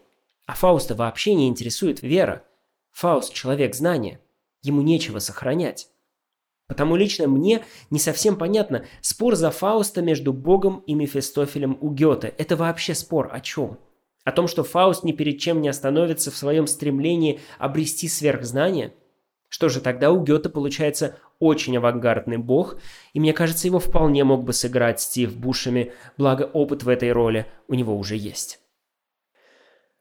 А 0.46 0.54
Фауста 0.54 0.94
вообще 0.94 1.34
не 1.34 1.48
интересует 1.48 2.02
вера. 2.02 2.44
Фауст– 2.92 3.32
человек 3.34 3.74
знания. 3.74 4.20
Ему 4.62 4.82
нечего 4.82 5.18
сохранять. 5.18 5.88
Потому 6.68 6.94
лично 6.96 7.26
мне 7.26 7.64
не 7.90 7.98
совсем 7.98 8.36
понятно, 8.36 8.84
спор 9.00 9.34
за 9.34 9.50
Фауста 9.50 10.02
между 10.02 10.34
Богом 10.34 10.84
и 10.86 10.94
Мефистофелем 10.94 11.78
у 11.80 11.90
Гёте– 11.90 12.34
это 12.38 12.54
вообще 12.56 12.94
спор 12.94 13.30
о 13.32 13.40
чем? 13.40 13.78
О 14.24 14.30
том, 14.30 14.46
что 14.46 14.62
Фауст 14.62 15.02
ни 15.02 15.12
перед 15.12 15.38
чем 15.38 15.60
не 15.60 15.68
остановится 15.68 16.30
в 16.30 16.36
своем 16.36 16.66
стремлении 16.66 17.40
обрести 17.58 18.08
сверхзнание? 18.08 18.94
Что 19.48 19.68
же, 19.68 19.80
тогда 19.80 20.12
у 20.12 20.22
Гёте 20.22 20.48
получается 20.48 21.18
очень 21.38 21.76
авангардный 21.76 22.38
бог, 22.38 22.76
и 23.12 23.20
мне 23.20 23.32
кажется, 23.32 23.66
его 23.66 23.80
вполне 23.80 24.24
мог 24.24 24.44
бы 24.44 24.52
сыграть 24.52 25.00
Стив 25.00 25.36
Бушами, 25.36 25.92
благо 26.16 26.44
опыт 26.44 26.84
в 26.84 26.88
этой 26.88 27.12
роли 27.12 27.46
у 27.68 27.74
него 27.74 27.96
уже 27.96 28.16
есть. 28.16 28.60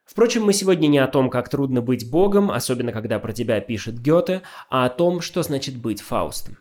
Впрочем, 0.05 0.43
мы 0.43 0.53
сегодня 0.53 0.87
не 0.87 0.99
о 0.99 1.07
том, 1.07 1.29
как 1.29 1.49
трудно 1.49 1.81
быть 1.81 2.09
богом, 2.09 2.51
особенно 2.51 2.91
когда 2.91 3.17
про 3.19 3.33
тебя 3.33 3.59
пишет 3.59 3.99
Гёте, 3.99 4.43
а 4.69 4.85
о 4.85 4.89
том, 4.89 5.19
что 5.19 5.41
значит 5.41 5.77
быть 5.77 6.01
Фаустом. 6.01 6.57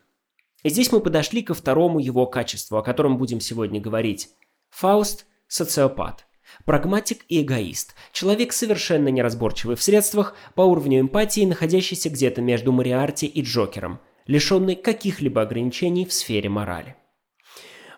И 0.63 0.69
здесь 0.69 0.91
мы 0.91 0.99
подошли 0.99 1.43
ко 1.43 1.53
второму 1.53 1.99
его 1.99 2.25
качеству, 2.25 2.77
о 2.77 2.83
котором 2.83 3.17
будем 3.17 3.39
сегодня 3.39 3.79
говорить. 3.79 4.29
Фауст– 4.69 5.25
социопат– 5.47 6.25
Прагматик 6.65 7.25
и 7.27 7.41
эгоист. 7.41 7.95
Человек 8.11 8.53
совершенно 8.53 9.07
неразборчивый 9.09 9.75
в 9.75 9.83
средствах, 9.83 10.35
по 10.55 10.61
уровню 10.61 10.99
эмпатии 10.99 11.45
находящийся 11.45 12.09
где-то 12.09 12.41
между 12.41 12.71
Мариарти 12.71 13.25
и 13.25 13.41
Джокером, 13.41 13.99
лишенный 14.27 14.75
каких-либо 14.75 15.41
ограничений 15.41 16.05
в 16.05 16.13
сфере 16.13 16.49
морали. 16.49 16.95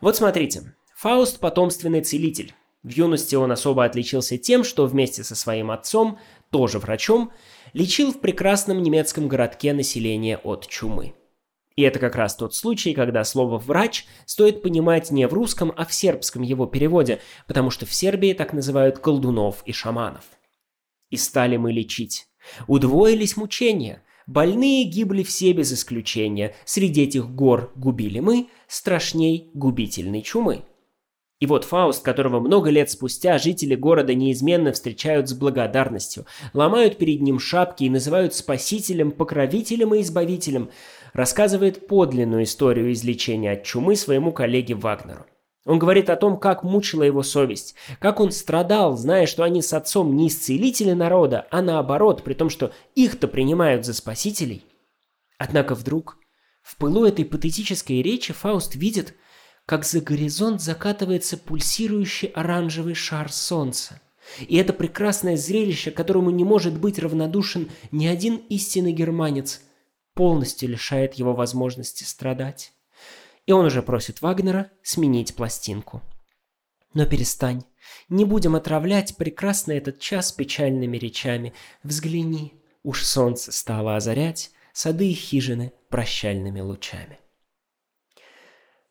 Вот 0.01 0.15
смотрите. 0.15 0.75
Фауст– 0.95 1.39
потомственный 1.41 2.01
целитель. 2.01 2.53
В 2.83 2.89
юности 2.89 3.35
он 3.35 3.51
особо 3.51 3.85
отличился 3.85 4.37
тем, 4.37 4.63
что 4.63 4.85
вместе 4.85 5.23
со 5.23 5.35
своим 5.35 5.71
отцом, 5.71 6.19
тоже 6.49 6.79
врачом, 6.79 7.31
лечил 7.73 8.11
в 8.11 8.19
прекрасном 8.19 8.81
немецком 8.81 9.27
городке 9.27 9.73
население 9.73 10.37
от 10.37 10.67
чумы. 10.67 11.13
И 11.75 11.81
это 11.81 11.99
как 11.99 12.15
раз 12.15 12.35
тот 12.35 12.53
случай, 12.53 12.93
когда 12.93 13.23
слово 13.23 13.57
«врач» 13.57 14.05
стоит 14.25 14.61
понимать 14.61 15.09
не 15.09 15.27
в 15.27 15.33
русском, 15.33 15.73
а 15.75 15.85
в 15.85 15.93
сербском 15.93 16.43
его 16.43 16.67
переводе, 16.67 17.19
потому 17.47 17.71
что 17.71 17.85
в 17.85 17.93
Сербии 17.93 18.33
так 18.33 18.53
называют 18.53 18.99
колдунов 18.99 19.63
и 19.65 19.71
шаманов. 19.71 20.23
И 21.09 21.17
стали 21.17 21.57
мы 21.57 21.71
лечить. 21.71 22.27
Удвоились 22.67 23.37
мучения. 23.37 24.03
Больные 24.27 24.85
гибли 24.85 25.23
все 25.23 25.51
без 25.53 25.73
исключения. 25.73 26.55
Среди 26.63 27.03
этих 27.03 27.29
гор 27.29 27.71
губили 27.75 28.19
мы 28.19 28.49
страшней 28.67 29.49
губительной 29.53 30.21
чумы. 30.21 30.65
И 31.39 31.45
вот 31.45 31.65
Фауст, 31.65 32.03
которого 32.03 32.39
много 32.39 32.69
лет 32.69 32.89
спустя 32.89 33.37
жители 33.37 33.75
города 33.75 34.13
неизменно 34.13 34.71
встречают 34.71 35.27
с 35.27 35.33
благодарностью, 35.33 36.25
ломают 36.53 36.97
перед 36.97 37.19
ним 37.21 37.37
шапки 37.37 37.83
и 37.83 37.89
называют 37.89 38.33
спасителем, 38.33 39.11
покровителем 39.11 39.95
и 39.95 40.01
избавителем– 40.01 40.69
рассказывает 41.13 41.87
подлинную 41.87 42.43
историю 42.43 42.91
излечения 42.91 43.53
от 43.53 43.63
чумы 43.63 43.95
своему 43.95 44.31
коллеге 44.31 44.75
Вагнеру. 44.75 45.25
Он 45.65 45.79
говорит 45.79 46.09
о 46.09 46.17
том, 46.17 46.37
как 46.37 46.63
мучила 46.63 47.03
его 47.03 47.23
совесть, 47.23 47.75
как 47.99 48.19
он 48.19 48.31
страдал, 48.31 48.97
зная, 48.97 49.25
что 49.25 49.43
они 49.43 49.61
с 49.61 49.71
отцом 49.71 50.15
не 50.15 50.27
исцелители 50.27 50.91
народа, 50.91 51.47
а 51.51 51.61
наоборот, 51.61 52.23
при 52.23 52.33
том, 52.33 52.49
что 52.49 52.73
их-то 52.95 53.29
принимают 53.29 53.85
за 53.85 53.93
спасителей. 53.93 54.65
Однако 55.37 55.75
вдруг, 55.75 56.17
в 56.61 56.75
пылу 56.75 57.05
этой 57.05 57.23
патетической 57.23 58.01
речи, 58.01 58.33
Фауст 58.33 58.75
видит, 58.75 59.15
как 59.65 59.85
за 59.85 60.01
горизонт 60.01 60.61
закатывается 60.61 61.37
пульсирующий 61.37 62.27
оранжевый 62.29 62.95
шар 62.95 63.31
солнца. 63.31 64.01
И 64.41 64.57
это 64.57 64.73
прекрасное 64.73 65.37
зрелище, 65.37 65.91
которому 65.91 66.29
не 66.29 66.43
может 66.43 66.77
быть 66.77 66.99
равнодушен 66.99 67.69
ни 67.91 68.05
один 68.05 68.35
истинный 68.49 68.91
германец– 68.91 69.61
полностью 70.13 70.69
лишает 70.69 71.15
его 71.15 71.33
возможности 71.33 72.03
страдать. 72.03 72.73
И 73.45 73.51
он 73.51 73.65
уже 73.65 73.81
просит 73.81 74.21
Вагнера 74.21 74.71
сменить 74.81 75.35
пластинку. 75.35 76.01
Но 76.93 77.05
перестань. 77.05 77.63
Не 78.07 78.25
будем 78.25 78.55
отравлять 78.55 79.17
прекрасный 79.17 79.77
этот 79.77 79.99
час 79.99 80.31
печальными 80.31 80.97
речами. 80.97 81.53
Взгляни, 81.83 82.53
уж 82.83 83.03
солнце 83.03 83.51
стало 83.51 83.95
озарять 83.95 84.51
сады 84.71 85.09
и 85.09 85.13
хижины 85.13 85.73
прощальными 85.89 86.61
лучами. 86.61 87.19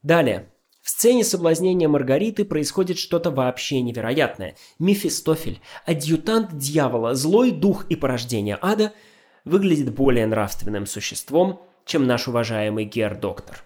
Далее. 0.02 0.48
В 0.82 0.90
сцене 0.90 1.22
соблазнения 1.22 1.88
Маргариты 1.88 2.44
происходит 2.44 2.98
что-то 2.98 3.30
вообще 3.30 3.80
невероятное. 3.80 4.56
Мефистофель, 4.80 5.60
адъютант 5.86 6.58
дьявола, 6.58 7.14
злой 7.14 7.52
дух 7.52 7.86
и 7.88 7.94
порождение 7.94 8.58
ада– 8.60 8.92
выглядит 9.44 9.94
более 9.94 10.26
нравственным 10.26 10.86
существом, 10.86 11.62
чем 11.84 12.06
наш 12.06 12.28
уважаемый 12.28 12.84
Гер-доктор. 12.84 13.64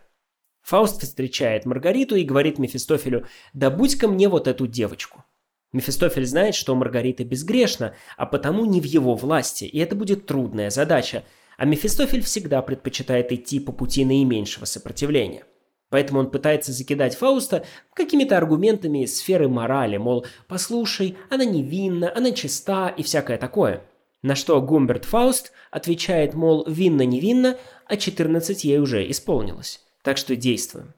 Фауст 0.62 1.02
встречает 1.02 1.64
Маргариту 1.64 2.16
и 2.16 2.24
говорит 2.24 2.58
Мефистофелю 2.58 3.26
«Да 3.52 3.70
будь-ка 3.70 4.08
мне 4.08 4.28
вот 4.28 4.48
эту 4.48 4.66
девочку». 4.66 5.24
Мефистофель 5.72 6.26
знает, 6.26 6.54
что 6.54 6.74
Маргарита 6.74 7.24
безгрешна, 7.24 7.94
а 8.16 8.26
потому 8.26 8.64
не 8.64 8.80
в 8.80 8.84
его 8.84 9.14
власти, 9.14 9.64
и 9.64 9.78
это 9.78 9.94
будет 9.94 10.26
трудная 10.26 10.70
задача, 10.70 11.24
а 11.56 11.66
Мефистофель 11.66 12.22
всегда 12.22 12.62
предпочитает 12.62 13.30
идти 13.32 13.60
по 13.60 13.72
пути 13.72 14.04
наименьшего 14.04 14.64
сопротивления. 14.64 15.44
Поэтому 15.88 16.18
он 16.18 16.30
пытается 16.30 16.72
закидать 16.72 17.14
Фауста 17.16 17.64
какими-то 17.94 18.36
аргументами 18.36 19.04
из 19.04 19.18
сферы 19.18 19.48
морали, 19.48 19.98
мол, 19.98 20.26
послушай, 20.48 21.16
она 21.30 21.44
невинна, 21.44 22.12
она 22.14 22.32
чиста 22.32 22.88
и 22.88 23.02
всякое 23.02 23.38
такое– 23.38 23.82
на 24.26 24.34
что 24.34 24.60
Гумберт 24.60 25.04
Фауст 25.04 25.52
отвечает, 25.70 26.34
мол, 26.34 26.64
винно-невинно, 26.66 27.58
а 27.86 27.96
14 27.96 28.64
ей 28.64 28.80
уже 28.80 29.08
исполнилось. 29.08 29.80
Так 30.02 30.16
что 30.16 30.34
действуем. 30.34 30.94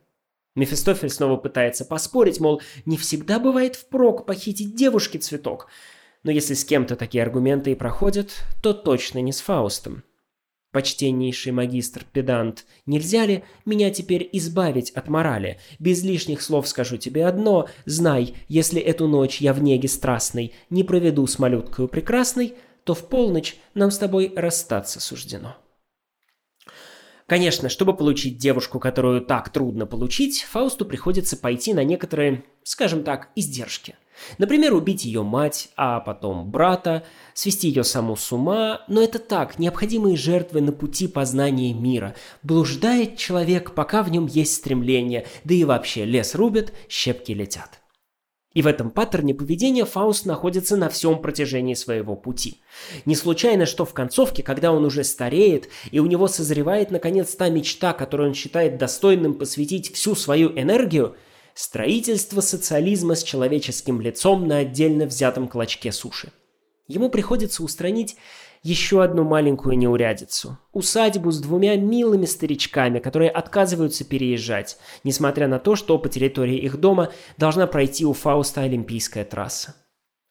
Мефистофель 0.54 1.10
снова 1.10 1.36
пытается 1.36 1.84
поспорить, 1.84 2.40
мол, 2.40 2.62
не 2.86 2.96
всегда 2.96 3.38
бывает 3.38 3.76
впрок 3.76 4.24
похитить 4.24 4.74
девушке 4.74 5.18
цветок. 5.18 5.68
Но 6.22 6.30
если 6.30 6.54
с 6.54 6.64
кем-то 6.64 6.96
такие 6.96 7.22
аргументы 7.22 7.72
и 7.72 7.74
проходят, 7.74 8.32
то 8.62 8.72
точно 8.72 9.18
не 9.18 9.32
с 9.32 9.42
Фаустом. 9.42 10.04
Почтеннейший 10.72 11.52
магистр-педант, 11.52 12.64
нельзя 12.86 13.26
ли 13.26 13.44
меня 13.66 13.90
теперь 13.90 14.26
избавить 14.32 14.90
от 14.90 15.08
морали? 15.08 15.58
Без 15.78 16.02
лишних 16.02 16.40
слов 16.40 16.66
скажу 16.66 16.96
тебе 16.96 17.26
одно, 17.26 17.68
знай, 17.84 18.34
если 18.48 18.80
эту 18.80 19.06
ночь 19.06 19.42
я 19.42 19.52
в 19.52 19.62
неге 19.62 19.88
страстной 19.88 20.54
не 20.70 20.82
проведу 20.82 21.26
с 21.26 21.38
малюткою 21.38 21.88
прекрасной, 21.88 22.54
то 22.88 22.94
в 22.94 23.06
полночь 23.06 23.56
нам 23.74 23.90
с 23.90 23.98
тобой 23.98 24.32
расстаться 24.34 24.98
суждено. 24.98 25.58
Конечно, 27.26 27.68
чтобы 27.68 27.94
получить 27.94 28.38
девушку, 28.38 28.80
которую 28.80 29.20
так 29.20 29.50
трудно 29.50 29.84
получить, 29.84 30.44
Фаусту 30.44 30.86
приходится 30.86 31.36
пойти 31.36 31.74
на 31.74 31.84
некоторые, 31.84 32.44
скажем 32.62 33.04
так, 33.04 33.28
издержки. 33.36 33.96
Например, 34.38 34.72
убить 34.72 35.04
ее 35.04 35.22
мать, 35.22 35.68
а 35.76 36.00
потом 36.00 36.50
брата, 36.50 37.04
свести 37.34 37.68
ее 37.68 37.84
саму 37.84 38.16
с 38.16 38.32
ума, 38.32 38.86
но 38.88 39.02
это 39.02 39.18
так, 39.18 39.58
необходимые 39.58 40.16
жертвы 40.16 40.62
на 40.62 40.72
пути 40.72 41.08
познания 41.08 41.74
мира. 41.74 42.16
Блуждает 42.42 43.18
человек, 43.18 43.74
пока 43.74 44.02
в 44.02 44.10
нем 44.10 44.24
есть 44.24 44.54
стремление, 44.54 45.26
да 45.44 45.52
и 45.52 45.64
вообще 45.64 46.06
лес 46.06 46.34
рубят, 46.34 46.72
щепки 46.88 47.32
летят. 47.32 47.82
И 48.58 48.62
в 48.62 48.66
этом 48.66 48.90
паттерне 48.90 49.34
поведения 49.34 49.84
Фауст 49.84 50.26
находится 50.26 50.76
на 50.76 50.88
всем 50.88 51.22
протяжении 51.22 51.74
своего 51.74 52.16
пути. 52.16 52.60
Не 53.04 53.14
случайно, 53.14 53.66
что 53.66 53.84
в 53.84 53.94
концовке, 53.94 54.42
когда 54.42 54.72
он 54.72 54.84
уже 54.84 55.04
стареет, 55.04 55.68
и 55.92 56.00
у 56.00 56.06
него 56.06 56.26
созревает 56.26 56.90
наконец 56.90 57.36
та 57.36 57.50
мечта, 57.50 57.92
которую 57.92 58.30
он 58.30 58.34
считает 58.34 58.76
достойным 58.76 59.34
посвятить 59.34 59.94
всю 59.94 60.16
свою 60.16 60.50
энергию, 60.58 61.14
строительство 61.54 62.40
социализма 62.40 63.14
с 63.14 63.22
человеческим 63.22 64.00
лицом 64.00 64.48
на 64.48 64.58
отдельно 64.58 65.06
взятом 65.06 65.46
клочке 65.46 65.92
суши. 65.92 66.32
Ему 66.88 67.10
приходится 67.10 67.62
устранить 67.62 68.16
еще 68.68 69.02
одну 69.02 69.24
маленькую 69.24 69.78
неурядицу. 69.78 70.58
Усадьбу 70.72 71.30
с 71.30 71.40
двумя 71.40 71.76
милыми 71.76 72.26
старичками, 72.26 72.98
которые 72.98 73.30
отказываются 73.30 74.04
переезжать, 74.04 74.76
несмотря 75.04 75.48
на 75.48 75.58
то, 75.58 75.74
что 75.74 75.98
по 75.98 76.08
территории 76.10 76.58
их 76.58 76.78
дома 76.78 77.10
должна 77.38 77.66
пройти 77.66 78.04
у 78.04 78.12
Фауста 78.12 78.60
Олимпийская 78.62 79.24
трасса. 79.24 79.74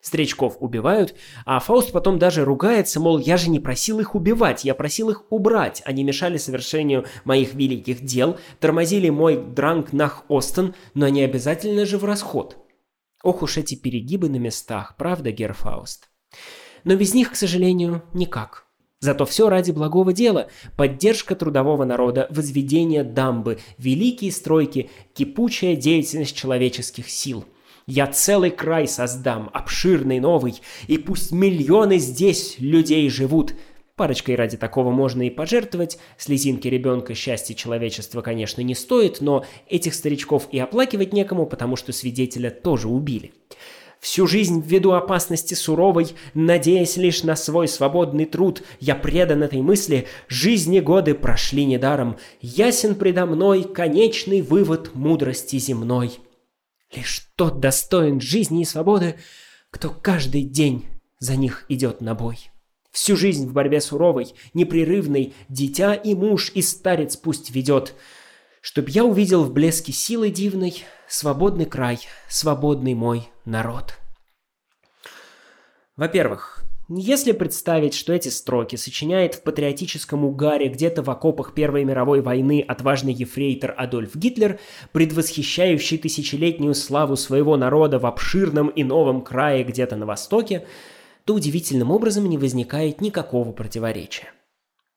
Старичков 0.00 0.56
убивают, 0.60 1.16
а 1.44 1.58
Фауст 1.58 1.90
потом 1.90 2.20
даже 2.20 2.44
ругается, 2.44 3.00
мол, 3.00 3.18
я 3.18 3.36
же 3.36 3.50
не 3.50 3.58
просил 3.58 3.98
их 3.98 4.14
убивать, 4.14 4.64
я 4.64 4.76
просил 4.76 5.10
их 5.10 5.24
убрать. 5.30 5.82
Они 5.84 6.04
мешали 6.04 6.36
совершению 6.36 7.06
моих 7.24 7.54
великих 7.54 8.04
дел, 8.04 8.38
тормозили 8.60 9.10
мой 9.10 9.36
дранг 9.36 9.92
нах 9.92 10.24
Остен, 10.28 10.76
но 10.94 11.08
не 11.08 11.22
обязательно 11.22 11.84
же 11.84 11.98
в 11.98 12.04
расход. 12.04 12.56
Ох 13.24 13.42
уж 13.42 13.58
эти 13.58 13.74
перегибы 13.74 14.28
на 14.28 14.36
местах, 14.36 14.94
правда, 14.96 15.32
Герфауст? 15.32 16.08
Но 16.84 16.96
без 16.96 17.14
них, 17.14 17.32
к 17.32 17.36
сожалению, 17.36 18.02
никак. 18.12 18.66
Зато 19.00 19.26
все 19.26 19.48
ради 19.48 19.70
благого 19.70 20.12
дела. 20.12 20.48
Поддержка 20.76 21.36
трудового 21.36 21.84
народа, 21.84 22.26
возведение 22.30 23.04
дамбы, 23.04 23.58
великие 23.78 24.32
стройки, 24.32 24.90
кипучая 25.14 25.76
деятельность 25.76 26.36
человеческих 26.36 27.08
сил. 27.08 27.44
Я 27.86 28.06
целый 28.06 28.50
край 28.50 28.86
создам, 28.86 29.50
обширный 29.54 30.20
новый, 30.20 30.60
и 30.88 30.98
пусть 30.98 31.32
миллионы 31.32 31.98
здесь 31.98 32.56
людей 32.58 33.08
живут. 33.08 33.54
Парочкой 33.96 34.34
ради 34.34 34.56
такого 34.56 34.90
можно 34.90 35.26
и 35.26 35.30
пожертвовать. 35.30 35.98
Слезинки 36.18 36.68
ребенка 36.68 37.14
счастья 37.14 37.54
человечества, 37.54 38.20
конечно, 38.20 38.60
не 38.60 38.74
стоит, 38.74 39.20
но 39.20 39.44
этих 39.68 39.94
старичков 39.94 40.48
и 40.52 40.58
оплакивать 40.58 41.12
некому, 41.12 41.46
потому 41.46 41.76
что 41.76 41.92
свидетеля 41.92 42.50
тоже 42.50 42.88
убили. 42.88 43.32
Всю 44.00 44.28
жизнь 44.28 44.62
ввиду 44.64 44.92
опасности 44.92 45.54
суровой, 45.54 46.14
надеясь 46.32 46.96
лишь 46.96 47.24
на 47.24 47.34
свой 47.34 47.66
свободный 47.66 48.26
труд, 48.26 48.62
я 48.78 48.94
предан 48.94 49.42
этой 49.42 49.60
мысли, 49.60 50.06
жизни 50.28 50.78
годы 50.78 51.14
прошли 51.14 51.64
недаром, 51.64 52.16
ясен 52.40 52.94
предо 52.94 53.26
мной 53.26 53.64
конечный 53.64 54.40
вывод 54.40 54.94
мудрости 54.94 55.58
земной. 55.58 56.18
Лишь 56.94 57.28
тот 57.34 57.58
достоин 57.58 58.20
жизни 58.20 58.62
и 58.62 58.64
свободы, 58.64 59.16
кто 59.70 59.90
каждый 59.90 60.42
день 60.42 60.86
за 61.18 61.34
них 61.34 61.66
идет 61.68 62.00
на 62.00 62.14
бой. 62.14 62.50
Всю 62.92 63.16
жизнь 63.16 63.48
в 63.48 63.52
борьбе 63.52 63.80
суровой, 63.80 64.32
непрерывной, 64.54 65.34
дитя 65.48 65.94
и 65.94 66.14
муж 66.14 66.52
и 66.54 66.62
старец 66.62 67.16
пусть 67.16 67.50
ведет, 67.50 67.94
чтоб 68.60 68.88
я 68.88 69.04
увидел 69.04 69.44
в 69.44 69.52
блеске 69.52 69.92
силы 69.92 70.30
дивной 70.30 70.84
свободный 71.08 71.66
край, 71.66 71.98
свободный 72.28 72.94
мой 72.94 73.28
народ. 73.48 73.94
Во-первых, 75.96 76.62
если 76.88 77.32
представить, 77.32 77.92
что 77.92 78.12
эти 78.12 78.28
строки 78.28 78.76
сочиняет 78.76 79.34
в 79.34 79.42
патриотическом 79.42 80.24
угаре 80.24 80.68
где-то 80.68 81.02
в 81.02 81.10
окопах 81.10 81.52
Первой 81.52 81.84
мировой 81.84 82.22
войны 82.22 82.64
отважный 82.66 83.12
ефрейтор 83.12 83.74
Адольф 83.76 84.14
Гитлер, 84.14 84.58
предвосхищающий 84.92 85.98
тысячелетнюю 85.98 86.74
славу 86.74 87.16
своего 87.16 87.56
народа 87.56 87.98
в 87.98 88.06
обширном 88.06 88.68
и 88.68 88.84
новом 88.84 89.22
крае 89.22 89.64
где-то 89.64 89.96
на 89.96 90.06
востоке, 90.06 90.66
то 91.24 91.34
удивительным 91.34 91.90
образом 91.90 92.26
не 92.26 92.38
возникает 92.38 93.00
никакого 93.00 93.52
противоречия. 93.52 94.32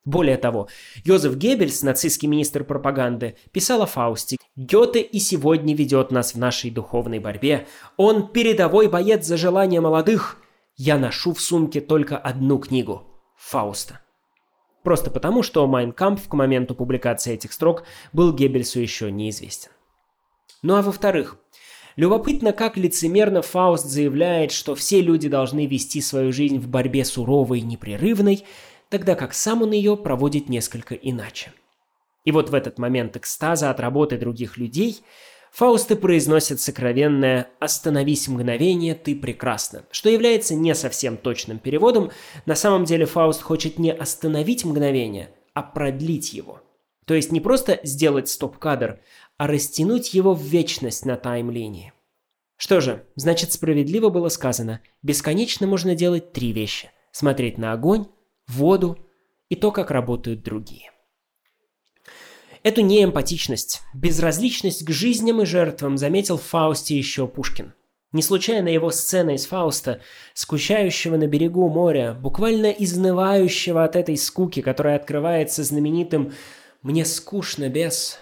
Более 0.04 0.36
того, 0.36 0.68
Йозеф 1.04 1.36
Геббельс, 1.36 1.82
нацистский 1.82 2.26
министр 2.26 2.64
пропаганды, 2.64 3.36
писал 3.52 3.82
о 3.82 3.86
Фаусте. 3.86 4.36
«Гёте 4.56 5.00
и 5.00 5.20
сегодня 5.20 5.76
ведет 5.76 6.10
нас 6.10 6.34
в 6.34 6.38
нашей 6.38 6.70
духовной 6.70 7.20
борьбе. 7.20 7.66
Он 7.96 8.26
передовой 8.26 8.88
боец 8.88 9.24
за 9.24 9.36
желания 9.36 9.80
молодых. 9.80 10.38
Я 10.76 10.98
ношу 10.98 11.32
в 11.32 11.40
сумке 11.40 11.80
только 11.80 12.18
одну 12.18 12.58
книгу– 12.58 13.06
Фауста». 13.36 14.00
Просто 14.82 15.12
потому, 15.12 15.44
что 15.44 15.64
Майн 15.68 15.92
Кампф 15.92 16.28
к 16.28 16.34
моменту 16.34 16.74
публикации 16.74 17.34
этих 17.34 17.52
строк 17.52 17.84
был 18.12 18.32
Геббельсу 18.32 18.80
еще 18.80 19.12
неизвестен. 19.12 19.70
Ну 20.62 20.74
а 20.74 20.82
во-вторых, 20.82 21.38
любопытно, 21.94 22.52
как 22.52 22.76
лицемерно 22.76 23.42
Фауст 23.42 23.86
заявляет, 23.86 24.50
что 24.50 24.74
все 24.74 25.00
люди 25.00 25.28
должны 25.28 25.66
вести 25.66 26.00
свою 26.00 26.32
жизнь 26.32 26.58
в 26.58 26.66
борьбе 26.66 27.04
суровой 27.04 27.60
и 27.60 27.62
непрерывной– 27.62 28.44
тогда 28.92 29.14
как 29.14 29.32
сам 29.32 29.62
он 29.62 29.70
ее 29.72 29.96
проводит 29.96 30.50
несколько 30.50 30.94
иначе. 30.94 31.54
И 32.26 32.30
вот 32.30 32.50
в 32.50 32.54
этот 32.54 32.78
момент 32.78 33.16
экстаза 33.16 33.70
от 33.70 33.80
работы 33.80 34.18
других 34.18 34.58
людей 34.58 35.00
Фаусты 35.50 35.96
произносят 35.96 36.60
сокровенное 36.60 37.48
«Остановись 37.58 38.28
мгновение, 38.28 38.94
ты 38.94 39.16
прекрасна», 39.16 39.84
что 39.90 40.10
является 40.10 40.54
не 40.54 40.74
совсем 40.74 41.16
точным 41.16 41.58
переводом. 41.58 42.10
На 42.44 42.54
самом 42.54 42.84
деле 42.84 43.06
Фауст 43.06 43.40
хочет 43.40 43.78
не 43.78 43.92
остановить 43.92 44.64
мгновение, 44.66 45.30
а 45.54 45.62
продлить 45.62 46.34
его. 46.34 46.60
То 47.06 47.14
есть 47.14 47.32
не 47.32 47.40
просто 47.40 47.80
сделать 47.84 48.28
стоп-кадр, 48.28 49.00
а 49.38 49.46
растянуть 49.46 50.12
его 50.12 50.34
в 50.34 50.42
вечность 50.42 51.06
на 51.06 51.16
таймлинии. 51.16 51.94
Что 52.58 52.82
же, 52.82 53.06
значит 53.16 53.52
справедливо 53.52 54.10
было 54.10 54.28
сказано, 54.28 54.80
бесконечно 55.02 55.66
можно 55.66 55.94
делать 55.94 56.32
три 56.32 56.52
вещи. 56.52 56.90
Смотреть 57.10 57.58
на 57.58 57.72
огонь, 57.72 58.06
воду 58.48 58.98
и 59.48 59.56
то, 59.56 59.70
как 59.70 59.90
работают 59.90 60.42
другие. 60.42 60.90
Эту 62.62 62.82
неэмпатичность, 62.82 63.80
безразличность 63.92 64.84
к 64.84 64.90
жизням 64.90 65.42
и 65.42 65.46
жертвам 65.46 65.98
заметил 65.98 66.38
в 66.38 66.44
Фаусте 66.44 66.96
еще 66.96 67.26
Пушкин. 67.26 67.74
Не 68.12 68.22
случайно 68.22 68.68
его 68.68 68.90
сцена 68.90 69.30
из 69.30 69.46
Фауста, 69.46 70.00
скучающего 70.34 71.16
на 71.16 71.26
берегу 71.26 71.68
моря, 71.70 72.12
буквально 72.12 72.66
изнывающего 72.66 73.84
от 73.84 73.96
этой 73.96 74.16
скуки, 74.18 74.60
которая 74.60 74.96
открывается 74.96 75.64
знаменитым 75.64 76.32
«Мне 76.82 77.04
скучно 77.04 77.68
без...» 77.68 78.18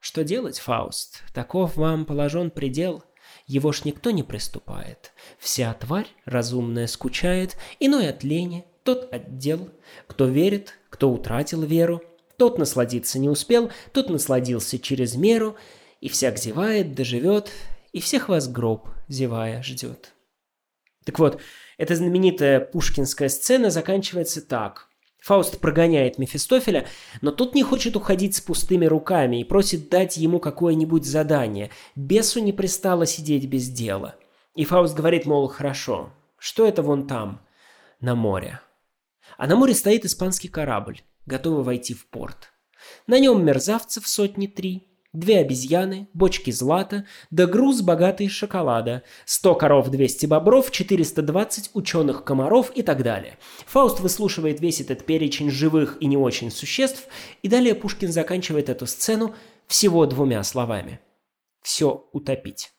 Что 0.00 0.22
делать, 0.22 0.58
Фауст? 0.58 1.22
Таков 1.32 1.76
вам 1.76 2.04
положен 2.04 2.50
предел. 2.50 3.04
Его 3.46 3.72
ж 3.72 3.84
никто 3.84 4.10
не 4.10 4.22
приступает. 4.22 5.12
Вся 5.38 5.72
тварь 5.74 6.08
разумная 6.24 6.86
скучает, 6.86 7.56
иной 7.80 8.08
от 8.08 8.22
лени, 8.22 8.64
тот 8.88 9.12
отдел. 9.12 9.68
Кто 10.06 10.24
верит, 10.24 10.78
кто 10.88 11.10
утратил 11.10 11.60
веру, 11.60 12.02
тот 12.38 12.56
насладиться 12.56 13.18
не 13.18 13.28
успел, 13.28 13.70
тот 13.92 14.08
насладился 14.08 14.78
через 14.78 15.14
меру, 15.14 15.56
и 16.00 16.08
всяк 16.08 16.38
зевает, 16.38 16.94
доживет, 16.94 17.50
и 17.92 18.00
всех 18.00 18.30
вас 18.30 18.48
гроб, 18.48 18.88
зевая, 19.06 19.62
ждет. 19.62 20.14
Так 21.04 21.18
вот, 21.18 21.38
эта 21.76 21.96
знаменитая 21.96 22.60
пушкинская 22.60 23.28
сцена 23.28 23.68
заканчивается 23.68 24.40
так. 24.40 24.88
Фауст 25.20 25.58
прогоняет 25.58 26.16
Мефистофеля, 26.16 26.86
но 27.20 27.30
тот 27.30 27.54
не 27.54 27.62
хочет 27.62 27.94
уходить 27.94 28.36
с 28.36 28.40
пустыми 28.40 28.86
руками 28.86 29.42
и 29.42 29.44
просит 29.44 29.90
дать 29.90 30.16
ему 30.16 30.40
какое-нибудь 30.40 31.04
задание. 31.04 31.68
Бесу 31.94 32.40
не 32.40 32.54
пристало 32.54 33.04
сидеть 33.04 33.44
без 33.44 33.68
дела. 33.68 34.14
И 34.54 34.64
Фауст 34.64 34.96
говорит, 34.96 35.26
мол, 35.26 35.46
хорошо, 35.48 36.10
что 36.38 36.66
это 36.66 36.80
вон 36.80 37.06
там, 37.06 37.42
на 38.00 38.14
море? 38.14 38.60
А 39.38 39.46
на 39.46 39.56
море 39.56 39.72
стоит 39.72 40.04
испанский 40.04 40.48
корабль, 40.48 41.00
готовый 41.24 41.64
войти 41.64 41.94
в 41.94 42.06
порт. 42.10 42.52
На 43.06 43.20
нем 43.20 43.44
мерзавцев 43.44 44.06
сотни 44.06 44.48
три, 44.48 44.88
две 45.12 45.38
обезьяны, 45.38 46.08
бочки 46.12 46.50
злата, 46.50 47.06
да 47.30 47.46
груз 47.46 47.80
богатый 47.80 48.28
шоколада, 48.28 49.04
сто 49.24 49.54
коров, 49.54 49.90
двести 49.90 50.26
бобров, 50.26 50.72
четыреста 50.72 51.22
двадцать 51.22 51.70
ученых 51.72 52.24
комаров 52.24 52.72
и 52.74 52.82
так 52.82 53.04
далее. 53.04 53.38
Фауст 53.66 54.00
выслушивает 54.00 54.60
весь 54.60 54.80
этот 54.80 55.06
перечень 55.06 55.50
живых 55.50 55.98
и 56.00 56.06
не 56.06 56.16
очень 56.16 56.50
существ, 56.50 57.06
и 57.40 57.48
далее 57.48 57.76
Пушкин 57.76 58.10
заканчивает 58.10 58.68
эту 58.68 58.86
сцену 58.86 59.36
всего 59.68 60.04
двумя 60.06 60.42
словами. 60.42 60.98
Все 61.62 62.08
утопить. 62.12 62.72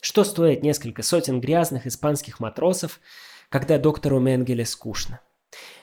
Что 0.00 0.24
стоит 0.24 0.64
несколько 0.64 1.04
сотен 1.04 1.40
грязных 1.40 1.86
испанских 1.86 2.40
матросов, 2.40 3.00
когда 3.50 3.78
доктору 3.78 4.18
Менгеле 4.20 4.64
скучно. 4.64 5.20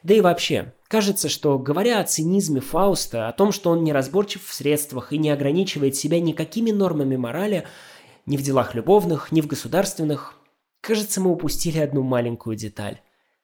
Да 0.02 0.14
и 0.14 0.22
вообще, 0.22 0.74
кажется, 0.88 1.28
что 1.30 1.60
говоря 1.60 2.00
о 2.00 2.06
цинизме 2.06 2.62
Фауста, 2.62 3.28
о 3.28 3.34
том, 3.34 3.52
что 3.52 3.70
он 3.70 3.84
неразборчив 3.84 4.44
в 4.44 4.54
средствах 4.54 5.12
и 5.12 5.18
не 5.18 5.30
ограничивает 5.30 5.96
себя 5.96 6.20
никакими 6.20 6.72
нормами 6.72 7.18
морали, 7.18 7.68
ни 8.26 8.38
в 8.38 8.42
делах 8.42 8.74
любовных, 8.74 9.32
ни 9.32 9.42
в 9.42 9.48
государственных, 9.48 10.40
кажется, 10.82 11.20
мы 11.20 11.32
упустили 11.32 11.80
одну 11.80 12.04
маленькую 12.04 12.56
деталь. 12.56 13.02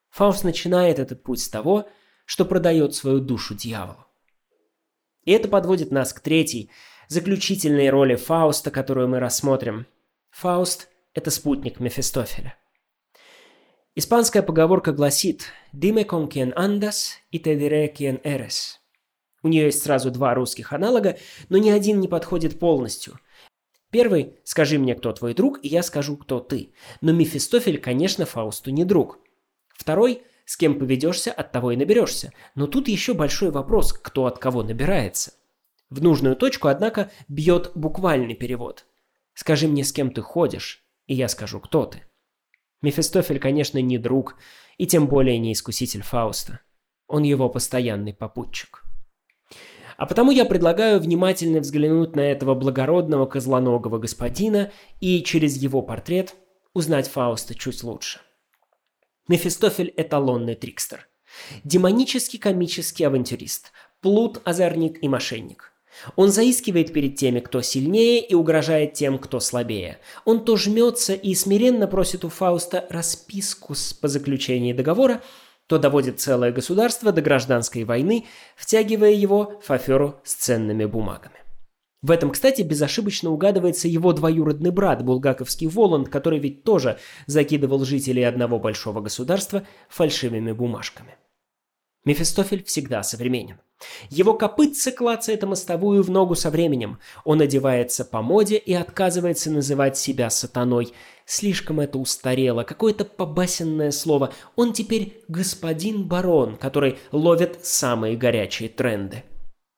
Фауст 0.10 0.44
начинает 0.44 1.00
этот 1.00 1.24
путь 1.24 1.42
с 1.42 1.50
того, 1.50 1.88
что 2.26 2.46
продает 2.46 2.96
свою 2.96 3.20
душу 3.20 3.56
дьяволу. 3.56 4.06
И 5.26 5.32
это 5.32 5.50
подводит 5.50 5.92
нас 5.92 6.14
к 6.14 6.22
третьей, 6.22 6.70
заключительной 7.10 7.90
роли 7.90 8.16
Фауста, 8.16 8.72
которую 8.72 9.10
мы 9.10 9.20
рассмотрим. 9.20 9.86
Фауст– 10.32 10.90
это 11.14 11.32
спутник 11.32 11.80
Мефистофеля. 11.80 12.56
Испанская 13.96 14.42
поговорка 14.42 14.92
гласит 14.92 15.52
«Dime 15.72 16.04
con 16.04 16.28
quien 16.28 16.52
andas 16.56 17.20
y 17.32 17.38
te 17.38 17.56
diré 17.56 17.94
quién 17.94 18.20
eres». 18.24 18.80
У 19.44 19.50
нее 19.50 19.66
есть 19.66 19.84
сразу 19.84 20.10
два 20.10 20.34
русских 20.34 20.74
аналога, 20.74 21.20
но 21.50 21.60
ни 21.60 21.70
один 21.70 22.00
не 22.00 22.08
подходит 22.08 22.58
полностью. 22.58 23.20
Первый– 23.92 24.38
«Скажи 24.46 24.80
мне, 24.80 24.96
кто 24.96 25.14
твой 25.14 25.36
друг, 25.36 25.60
и 25.64 25.68
я 25.68 25.84
скажу, 25.84 26.18
кто 26.18 26.40
ты». 26.40 26.74
Но 27.02 27.12
Мефистофель, 27.12 27.80
конечно, 27.80 28.26
Фаусту 28.26 28.72
не 28.72 28.84
друг. 28.84 29.20
Второй– 29.76 30.24
«С 30.46 30.58
кем 30.58 30.80
поведешься, 30.80 31.32
от 31.32 31.52
того 31.52 31.72
и 31.72 31.78
наберешься». 31.78 32.34
Но 32.56 32.66
тут 32.66 32.88
еще 32.88 33.14
большой 33.14 33.52
вопрос, 33.52 33.94
кто 33.94 34.26
от 34.26 34.40
кого 34.40 34.64
набирается. 34.64 35.34
В 35.92 36.02
нужную 36.02 36.36
точку, 36.36 36.68
однако, 36.68 37.12
бьет 37.28 37.72
буквальный 37.76 38.34
перевод. 38.34 38.88
«Скажи 39.36 39.68
мне, 39.68 39.84
с 39.84 39.94
кем 39.94 40.10
ты 40.12 40.24
ходишь, 40.24 40.84
и 41.06 41.14
я 41.14 41.28
скажу, 41.28 41.60
кто 41.60 41.86
ты». 41.86 42.02
Мефистофель, 42.84 43.40
конечно, 43.40 43.82
не 43.82 43.98
друг, 43.98 44.36
и 44.78 44.86
тем 44.86 45.08
более 45.08 45.40
не 45.40 45.54
искуситель 45.54 46.04
Фауста. 46.04 46.60
Он 47.08 47.24
его 47.24 47.50
постоянный 47.50 48.14
попутчик. 48.14 48.84
А 49.98 50.06
потому 50.06 50.32
я 50.32 50.46
предлагаю 50.46 51.00
внимательно 51.00 51.60
взглянуть 51.60 52.16
на 52.16 52.22
этого 52.22 52.56
благородного 52.56 53.26
козлоногого 53.26 54.00
господина 54.00 54.72
и 55.00 55.24
через 55.24 55.56
его 55.58 55.82
портрет 55.82 56.36
узнать 56.74 57.08
Фауста 57.08 57.56
чуть 57.56 57.84
лучше. 57.84 58.20
Мефистофель– 59.28 59.94
эталонный 59.98 60.56
трикстер. 60.56 61.08
Демонический 61.64 62.38
комический 62.38 63.06
авантюрист, 63.06 63.72
плут, 64.02 64.42
озорник 64.44 65.02
и 65.02 65.08
мошенник. 65.08 65.73
Он 66.16 66.30
заискивает 66.30 66.94
перед 66.94 67.16
теми, 67.16 67.40
кто 67.40 67.62
сильнее, 67.62 68.20
и 68.26 68.34
угрожает 68.36 68.94
тем, 68.94 69.18
кто 69.18 69.40
слабее. 69.40 70.00
Он 70.26 70.44
то 70.44 70.56
жмется 70.56 71.14
и 71.14 71.34
смиренно 71.36 71.88
просит 71.88 72.26
у 72.26 72.30
Фауста 72.30 72.86
расписку 72.90 73.74
по 74.02 74.08
заключении 74.08 74.74
договора, 74.74 75.22
то 75.68 75.78
доводит 75.78 76.20
целое 76.20 76.52
государство 76.52 77.12
до 77.12 77.22
гражданской 77.22 77.84
войны, 77.84 78.26
втягивая 78.56 79.12
его 79.12 79.62
в 79.66 79.72
аферу 79.72 80.20
с 80.24 80.34
ценными 80.34 80.86
бумагами. 80.86 81.38
В 82.04 82.12
этом, 82.12 82.32
кстати, 82.32 82.62
безошибочно 82.64 83.32
угадывается 83.32 83.88
его 83.88 84.12
двоюродный 84.12 84.72
брат, 84.72 85.06
булгаковский 85.06 85.68
Воланд, 85.68 86.10
который 86.10 86.38
ведь 86.38 86.64
тоже 86.64 87.00
закидывал 87.28 87.86
жителей 87.86 88.24
одного 88.24 88.60
большого 88.60 89.00
государства 89.00 89.66
фальшивыми 89.88 90.52
бумажками. 90.52 91.16
Мефистофель 92.06 92.64
всегда 92.64 93.02
современен. 93.02 93.60
Его 94.10 94.34
копытце 94.34 94.92
клацает 94.92 95.44
мостовую 95.44 96.04
в 96.04 96.10
ногу 96.10 96.36
со 96.36 96.50
временем. 96.50 97.00
Он 97.24 97.42
одевается 97.42 98.04
по 98.06 98.22
моде 98.22 98.58
и 98.58 98.74
отказывается 98.74 99.52
называть 99.52 99.98
себя 99.98 100.30
сатаной. 100.30 100.94
Слишком 101.26 101.80
это 101.80 101.98
устарело, 101.98 102.64
какое-то 102.64 103.06
побасенное 103.06 103.92
слово. 103.92 104.34
Он 104.56 104.74
теперь 104.74 105.24
господин 105.28 106.08
барон, 106.08 106.58
который 106.58 106.98
ловит 107.12 107.66
самые 107.66 108.18
горячие 108.18 108.70
тренды. 108.70 109.24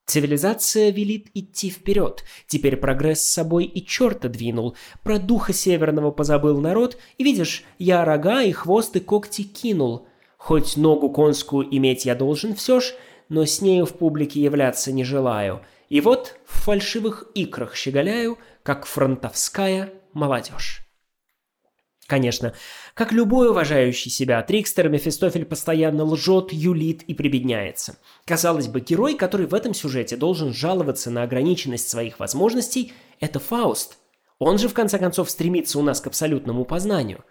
Цивилизация 0.07 0.91
велит 0.91 1.29
идти 1.33 1.69
вперед. 1.69 2.23
Теперь 2.47 2.77
прогресс 2.77 3.21
с 3.21 3.33
собой 3.33 3.65
и 3.65 3.83
черта 3.83 4.29
двинул. 4.29 4.75
Про 5.03 5.17
духа 5.17 5.51
северного 5.51 6.11
позабыл 6.11 6.61
народ, 6.61 6.97
и 7.17 7.23
видишь, 7.23 7.63
я 7.79 8.05
рога 8.05 8.43
и 8.43 8.51
хвост 8.51 8.95
и 8.95 8.99
когти 8.99 9.43
кинул. 9.43 10.07
Хоть 10.45 10.77
ногу 10.77 11.09
конскую 11.09 11.67
иметь 11.75 12.05
я 12.05 12.13
должен 12.13 12.53
все 12.53 12.79
ж, 12.79 12.93
но 13.29 13.45
с 13.45 13.61
нею 13.61 13.87
в 13.87 13.93
публике 13.93 14.39
являться 14.39 14.91
не 14.91 15.03
желаю. 15.03 15.63
И 15.89 16.01
вот 16.01 16.35
в 16.45 16.59
фальшивых 16.59 17.31
икрах 17.33 17.75
щеголяю, 17.75 18.37
как 18.61 18.85
фронтовская 18.85 19.91
молодежь. 20.13 20.81
Конечно, 22.05 22.53
как 22.93 23.11
любой 23.11 23.49
уважающий 23.49 24.11
себя 24.11 24.39
трикстер, 24.43 24.87
Мефистофель 24.87 25.45
постоянно 25.45 26.03
лжет, 26.03 26.53
юлит 26.53 27.01
и 27.01 27.15
прибедняется. 27.15 27.97
Казалось 28.25 28.67
бы, 28.67 28.81
герой, 28.81 29.15
который 29.15 29.47
в 29.47 29.55
этом 29.55 29.73
сюжете 29.73 30.15
должен 30.15 30.53
жаловаться 30.53 31.09
на 31.09 31.23
ограниченность 31.23 31.89
своих 31.89 32.19
возможностей, 32.19 32.93
это 33.19 33.39
Фауст. 33.39 33.97
Он 34.37 34.59
же, 34.59 34.67
в 34.67 34.75
конце 34.75 34.99
концов, 34.99 35.31
стремится 35.31 35.79
у 35.79 35.81
нас 35.81 36.01
к 36.01 36.05
абсолютному 36.05 36.65
познанию. 36.65 37.23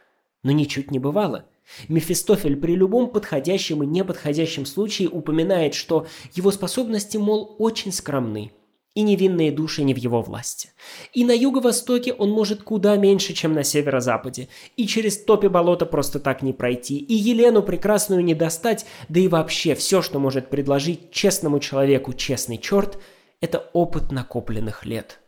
Но 0.45 0.53
ничуть 0.53 0.93
не 0.93 1.01
бывало– 1.01 1.47
Мефистофель 1.89 2.57
при 2.57 2.75
любом 2.75 3.09
подходящем 3.09 3.83
и 3.83 3.87
неподходящем 3.87 4.67
случае 4.67 5.09
упоминает, 5.09 5.75
что 5.75 6.07
его 6.35 6.51
способности, 6.51 7.17
мол, 7.17 7.57
очень 7.59 7.93
скромны, 7.93 8.53
и 8.95 9.03
невинные 9.03 9.51
души 9.51 9.83
не 9.83 9.93
в 9.93 9.97
его 9.97 10.23
власти. 10.23 10.71
И 11.13 11.25
на 11.25 11.33
юго-востоке 11.33 12.13
он 12.13 12.31
может 12.31 12.63
куда 12.63 12.97
меньше, 12.97 13.33
чем 13.33 13.53
на 13.53 13.65
северо-западе, 13.65 14.49
и 14.77 14.87
через 14.87 15.19
топи 15.19 15.49
болота 15.49 15.87
просто 15.87 16.21
так 16.21 16.43
не 16.43 16.53
пройти, 16.53 16.99
и 16.99 17.15
Елену 17.15 17.63
прекрасную 17.63 18.23
не 18.23 18.35
достать, 18.35 18.87
да 19.09 19.21
и 19.21 19.29
вообще 19.29 19.75
все, 19.75 20.01
что 20.01 20.19
может 20.21 20.51
предложить 20.51 21.11
честному 21.11 21.59
человеку 21.61 22.13
честный 22.13 22.59
черт, 22.59 22.99
это 23.41 23.71
опыт 23.73 24.13
накопленных 24.13 24.87
лет. 24.87 25.21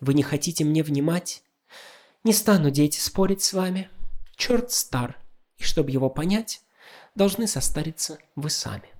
Вы 0.00 0.14
не 0.14 0.22
хотите 0.22 0.64
мне 0.64 0.82
внимать? 0.82 1.42
Не 2.24 2.32
стану, 2.32 2.70
дети, 2.70 3.00
спорить 3.00 3.42
с 3.42 3.52
вами. 3.52 3.88
Черт 4.44 4.72
стар, 4.72 5.18
и 5.56 5.62
чтобы 5.62 5.92
его 5.92 6.10
понять, 6.10 6.62
должны 7.14 7.46
состариться 7.46 8.18
вы 8.34 8.50
сами. 8.50 8.90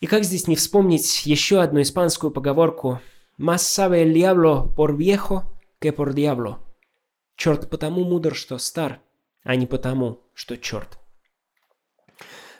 И 0.00 0.06
как 0.06 0.24
здесь 0.24 0.48
не 0.48 0.56
вспомнить 0.56 1.26
еще 1.26 1.60
одну 1.60 1.82
испанскую 1.82 2.30
поговорку 2.30 3.02
«Más 3.36 3.58
sabe 3.58 4.00
el 4.00 4.14
diablo 4.14 4.74
por 4.74 4.96
viejo 4.96 5.42
que 5.80 5.92
por 5.92 6.14
diablo». 6.14 6.60
Черт 7.36 7.68
потому 7.68 8.04
мудр, 8.04 8.34
что 8.34 8.56
стар, 8.56 9.02
а 9.42 9.54
не 9.54 9.66
потому, 9.66 10.22
что 10.32 10.56
черт. 10.56 10.98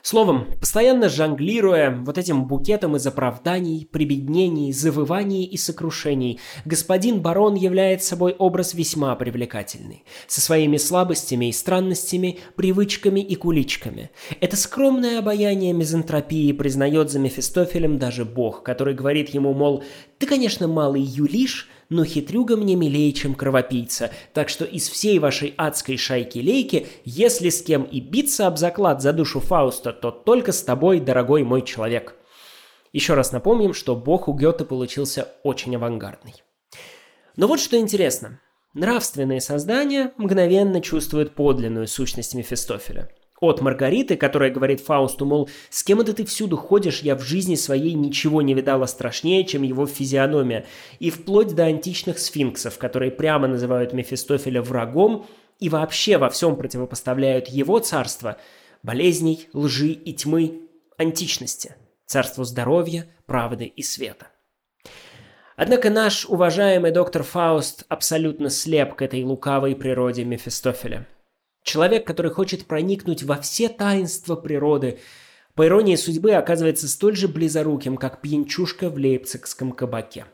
Словом, 0.01 0.47
постоянно 0.59 1.09
жонглируя 1.09 1.91
вот 1.91 2.17
этим 2.17 2.45
букетом 2.45 2.95
из 2.95 3.05
оправданий, 3.05 3.87
прибеднений, 3.91 4.71
завываний 4.71 5.43
и 5.43 5.57
сокрушений, 5.57 6.39
господин 6.65 7.21
барон 7.21 7.55
является 7.55 8.09
собой 8.09 8.33
образ 8.37 8.73
весьма 8.73 9.15
привлекательный, 9.15 10.05
со 10.27 10.39
своими 10.41 10.77
слабостями 10.77 11.49
и 11.49 11.51
странностями, 11.51 12.39
привычками 12.55 13.19
и 13.19 13.35
куличками. 13.35 14.11
Это 14.39 14.55
скромное 14.55 15.19
обаяние 15.19 15.73
мизантропии 15.73 16.51
признает 16.53 17.11
за 17.11 17.19
Мефистофелем 17.19 17.99
даже 17.99 18.23
бог, 18.23 18.63
который 18.63 18.93
говорит 18.93 19.29
ему, 19.29 19.53
мол, 19.53 19.83
ты, 20.17 20.27
конечно, 20.27 20.67
малый 20.67 21.01
юлиш, 21.01 21.69
но 21.89 22.05
хитрюга 22.05 22.55
мне 22.55 22.75
милее, 22.75 23.11
чем 23.13 23.33
кровопийца, 23.33 24.11
так 24.33 24.49
что 24.49 24.63
из 24.63 24.87
всей 24.87 25.19
вашей 25.19 25.53
адской 25.57 25.97
шайки-лейки, 25.97 26.87
если 27.03 27.49
с 27.49 27.61
кем 27.61 27.83
и 27.83 27.99
биться 27.99 28.47
об 28.47 28.57
заклад 28.57 29.01
за 29.01 29.11
душу 29.11 29.39
Фауста, 29.39 29.91
то 29.91 30.11
только 30.11 30.51
с 30.51 30.61
тобой, 30.61 30.99
дорогой 30.99 31.43
мой 31.43 31.63
человек. 31.63 32.15
Еще 32.93 33.15
раз 33.15 33.31
напомним, 33.31 33.73
что 33.73 33.95
бог 33.95 34.27
у 34.27 34.33
Гёте 34.33 34.65
получился 34.65 35.27
очень 35.43 35.75
авангардный. 35.75 36.35
Но 37.35 37.47
вот 37.47 37.59
что 37.59 37.77
интересно. 37.77 38.39
Нравственные 38.73 39.41
создания 39.41 40.13
мгновенно 40.17 40.81
чувствуют 40.81 41.33
подлинную 41.33 41.87
сущность 41.87 42.35
Мефистофеля– 42.35 43.09
от 43.39 43.61
Маргариты, 43.61 44.17
которая 44.17 44.51
говорит 44.51 44.81
Фаусту, 44.81 45.25
мол, 45.25 45.49
с 45.69 45.83
кем 45.83 46.01
это 46.01 46.13
ты 46.13 46.25
всюду 46.25 46.57
ходишь, 46.57 47.01
я 47.01 47.15
в 47.15 47.21
жизни 47.21 47.55
своей 47.55 47.93
ничего 47.93 48.41
не 48.41 48.53
видала 48.53 48.85
страшнее, 48.85 49.45
чем 49.45 49.63
его 49.63 49.85
физиономия, 49.85 50.65
и 50.99 51.09
вплоть 51.09 51.55
до 51.55 51.65
античных 51.65 52.19
сфинксов, 52.19 52.77
которые 52.77 53.11
прямо 53.11 53.47
называют 53.47 53.93
Мефистофеля 53.93 54.61
врагом 54.61 55.25
и 55.59 55.69
вообще 55.69 56.17
во 56.17 56.29
всем 56.29 56.55
противопоставляют 56.55 57.47
его 57.47 57.79
царство 57.79 58.37
болезней, 58.83 59.47
лжи 59.53 59.89
и 59.89 60.13
тьмы 60.13 60.61
античности, 60.97 61.75
царству 62.05 62.43
здоровья, 62.43 63.07
правды 63.25 63.65
и 63.65 63.83
света. 63.83 64.27
Однако 65.55 65.89
наш 65.89 66.25
уважаемый 66.25 66.91
доктор 66.91 67.23
Фауст 67.23 67.83
абсолютно 67.89 68.49
слеп 68.49 68.95
к 68.95 69.01
этой 69.01 69.23
лукавой 69.23 69.75
природе 69.75 70.23
Мефистофеля– 70.23 71.05
Человек, 71.69 72.07
который 72.07 72.31
хочет 72.31 72.65
проникнуть 72.65 73.21
во 73.21 73.39
все 73.39 73.69
таинства 73.69 74.35
природы, 74.35 74.97
по 75.53 75.67
иронии 75.67 75.95
судьбы 75.97 76.31
оказывается 76.31 76.87
столь 76.87 77.15
же 77.15 77.27
близоруким, 77.27 77.95
как 77.95 78.23
пьянчушка 78.23 78.89
в 78.89 78.97
лейпцигском 78.97 79.73
кабаке. 79.73 80.25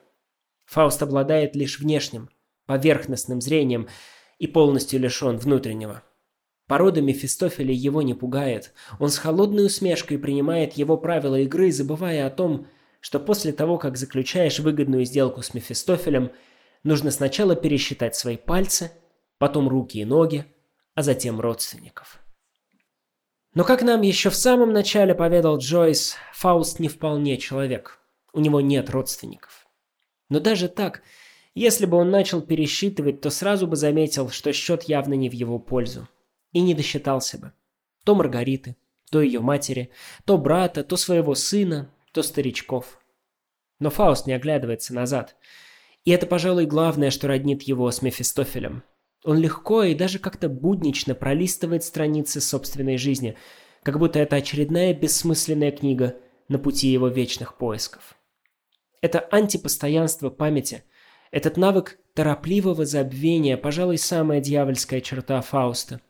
Фауст 0.63 1.03
обладает 1.03 1.53
лишь 1.53 1.77
внешним, 1.77 2.29
поверхностным 2.67 3.41
зрением 3.41 3.89
и 4.39 4.47
полностью 4.47 5.01
лишен 5.01 5.35
внутреннего. 5.35 6.03
Порода 6.67 7.01
Мефистофеля 7.01 7.73
его 7.73 8.01
не 8.01 8.13
пугает. 8.13 8.71
Он 8.99 9.09
с 9.09 9.17
холодной 9.17 9.65
усмешкой 9.65 10.17
принимает 10.17 10.75
его 10.77 10.95
правила 10.95 11.37
игры, 11.41 11.69
забывая 11.69 12.27
о 12.27 12.29
том, 12.31 12.67
что 13.01 13.19
после 13.19 13.51
того, 13.51 13.77
как 13.77 13.97
заключаешь 13.97 14.59
выгодную 14.59 15.03
сделку 15.03 15.41
с 15.41 15.53
Мефистофелем, 15.53 16.31
нужно 16.83 17.11
сначала 17.11 17.57
пересчитать 17.57 18.15
свои 18.15 18.37
пальцы, 18.37 18.93
потом 19.37 19.67
руки 19.67 19.99
и 19.99 20.05
ноги, 20.05 20.45
а 20.95 21.03
затем 21.03 21.39
родственников. 21.39 22.19
Но 23.53 23.63
как 23.63 23.83
нам 23.83 24.01
еще 24.01 24.29
в 24.29 24.35
самом 24.35 24.73
начале 24.73 25.13
поведал 25.15 25.57
Джойс, 25.57 26.15
Фауст 26.33 26.79
не 26.79 26.89
вполне 26.89 27.37
человек. 27.37 27.99
У 28.33 28.41
него 28.41 28.59
нет 28.59 28.89
родственников. 28.89 29.67
Но 30.29 30.39
даже 30.39 30.67
так, 30.67 31.03
Если 31.57 31.85
бы 31.85 31.95
он 31.95 32.09
начал 32.09 32.41
пересчитывать, 32.41 33.21
то 33.21 33.29
сразу 33.29 33.65
бы 33.65 33.77
заметил, 33.77 34.29
что 34.29 34.51
счет 34.51 34.83
явно 34.83 35.13
не 35.13 35.29
в 35.29 35.31
его 35.31 35.57
пользу. 35.57 36.09
И 36.51 36.59
не 36.59 36.73
досчитался 36.73 37.37
бы. 37.37 37.53
То 38.03 38.13
Маргариты, 38.13 38.75
то 39.09 39.21
ее 39.21 39.39
матери, 39.39 39.89
то 40.25 40.37
брата, 40.37 40.83
то 40.83 40.97
своего 40.97 41.33
сына, 41.33 41.89
то 42.11 42.23
старичков. 42.23 42.99
Но 43.79 43.89
Фауст 43.89 44.27
не 44.27 44.33
оглядывается 44.33 44.93
назад. 44.93 45.37
И 46.03 46.11
это, 46.11 46.27
пожалуй, 46.27 46.65
главное, 46.65 47.09
что 47.09 47.29
роднит 47.29 47.63
его 47.63 47.89
с 47.89 48.01
Мефистофелем. 48.01 48.83
Он 49.25 49.39
легко 49.39 49.81
и 49.83 49.95
даже 49.95 50.19
как-то 50.19 50.49
буднично 50.49 51.15
пролистывает 51.15 51.83
страницы 51.83 52.39
собственной 52.39 52.97
жизни, 52.97 53.35
как 53.81 53.97
будто 53.97 54.19
это 54.19 54.35
очередная 54.35 54.93
бессмысленная 54.93 55.71
книга 55.71 56.15
на 56.47 56.59
пути 56.59 56.89
его 56.89 57.07
вечных 57.07 57.57
поисков. 57.57 58.15
Это 59.01 59.19
антипостоянство 59.31 60.29
памяти, 60.29 60.83
этот 61.31 61.57
навык 61.57 61.97
торопливого 62.13 62.85
забвения, 62.85 63.57
пожалуй, 63.57 63.97
самая 63.97 64.41
дьявольская 64.41 65.01
черта 65.01 65.41
Фауста. 65.41 66.01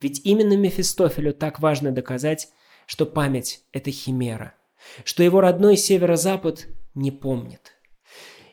Ведь 0.00 0.20
именно 0.24 0.56
Мефистофелю 0.56 1.32
так 1.32 1.60
важно 1.60 1.92
доказать, 1.92 2.48
что 2.86 3.06
память– 3.06 3.62
это 3.72 3.92
химера, 3.92 4.54
что 5.04 5.22
его 5.22 5.40
родной 5.40 5.76
северо-запад 5.76 6.66
не 6.94 7.12
помнит, 7.12 7.74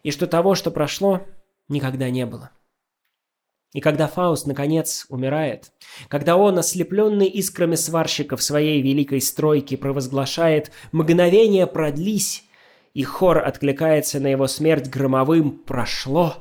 и 0.03 0.11
что 0.11 0.27
того, 0.27 0.53
что 0.53 0.69
прошло, 0.69 1.25
никогда 1.69 2.11
не 2.11 2.27
было. 2.27 2.51
И 3.75 3.81
когда 3.81 4.07
Фауст, 4.07 4.47
наконец, 4.47 5.05
умирает, 5.09 5.73
когда 6.07 6.37
он, 6.37 6.57
ослепленный 6.57 7.27
искрами 7.27 7.75
сварщиков 7.75 8.41
своей 8.41 8.81
великой 8.81 9.19
стройки, 9.19 9.75
провозглашает 9.75 10.71
«Мгновение 10.93 11.67
продлись!» 11.67 12.45
и 12.93 13.03
хор 13.03 13.39
откликается 13.39 14.21
на 14.21 14.27
его 14.27 14.47
смерть 14.47 14.87
громовым 14.87 15.59
«Прошло!», 15.59 16.35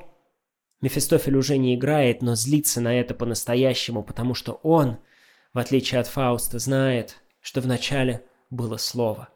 Мефистофель 0.81 1.35
уже 1.35 1.57
не 1.57 1.75
играет, 1.75 2.23
но 2.23 2.37
злится 2.37 2.81
на 2.81 3.01
это 3.01 3.15
по-настоящему, 3.15 4.05
потому 4.05 4.35
что 4.35 4.61
он, 4.63 4.99
в 5.53 5.59
отличие 5.59 6.01
от 6.01 6.07
Фауста, 6.07 6.61
знает, 6.61 7.17
что 7.41 7.61
вначале 7.61 8.25
было 8.51 8.77
слово. 8.77 9.29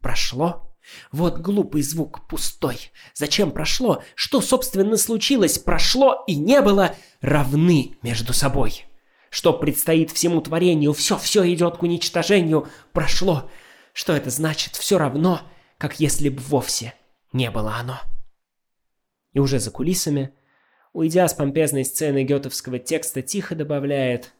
«Прошло?» 0.00 0.69
Вот 1.12 1.38
глупый 1.38 1.82
звук, 1.82 2.26
пустой. 2.26 2.90
Зачем 3.14 3.50
прошло? 3.50 4.02
Что, 4.14 4.40
собственно, 4.40 4.96
случилось? 4.96 5.58
Прошло 5.58 6.24
и 6.26 6.34
не 6.34 6.60
было 6.60 6.94
равны 7.20 7.96
между 8.02 8.32
собой. 8.32 8.86
Что 9.30 9.52
предстоит 9.52 10.10
всему 10.10 10.40
творению? 10.40 10.92
Все, 10.92 11.16
все 11.16 11.50
идет 11.52 11.78
к 11.78 11.82
уничтожению. 11.82 12.68
Прошло. 12.92 13.48
Что 13.92 14.14
это 14.14 14.30
значит? 14.30 14.74
Все 14.74 14.98
равно, 14.98 15.42
как 15.78 16.00
если 16.00 16.28
бы 16.28 16.40
вовсе 16.42 16.94
не 17.32 17.50
было 17.50 17.76
оно. 17.76 18.00
И 19.32 19.38
уже 19.38 19.60
за 19.60 19.70
кулисами, 19.70 20.34
уйдя 20.92 21.28
с 21.28 21.34
помпезной 21.34 21.84
сцены 21.84 22.24
гетовского 22.24 22.80
текста, 22.80 23.22
тихо 23.22 23.54
добавляет 23.54 24.32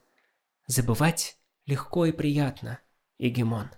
«Забывать 0.66 1.36
легко 1.66 2.06
и 2.06 2.12
приятно, 2.12 2.80
Егемон». 3.18 3.70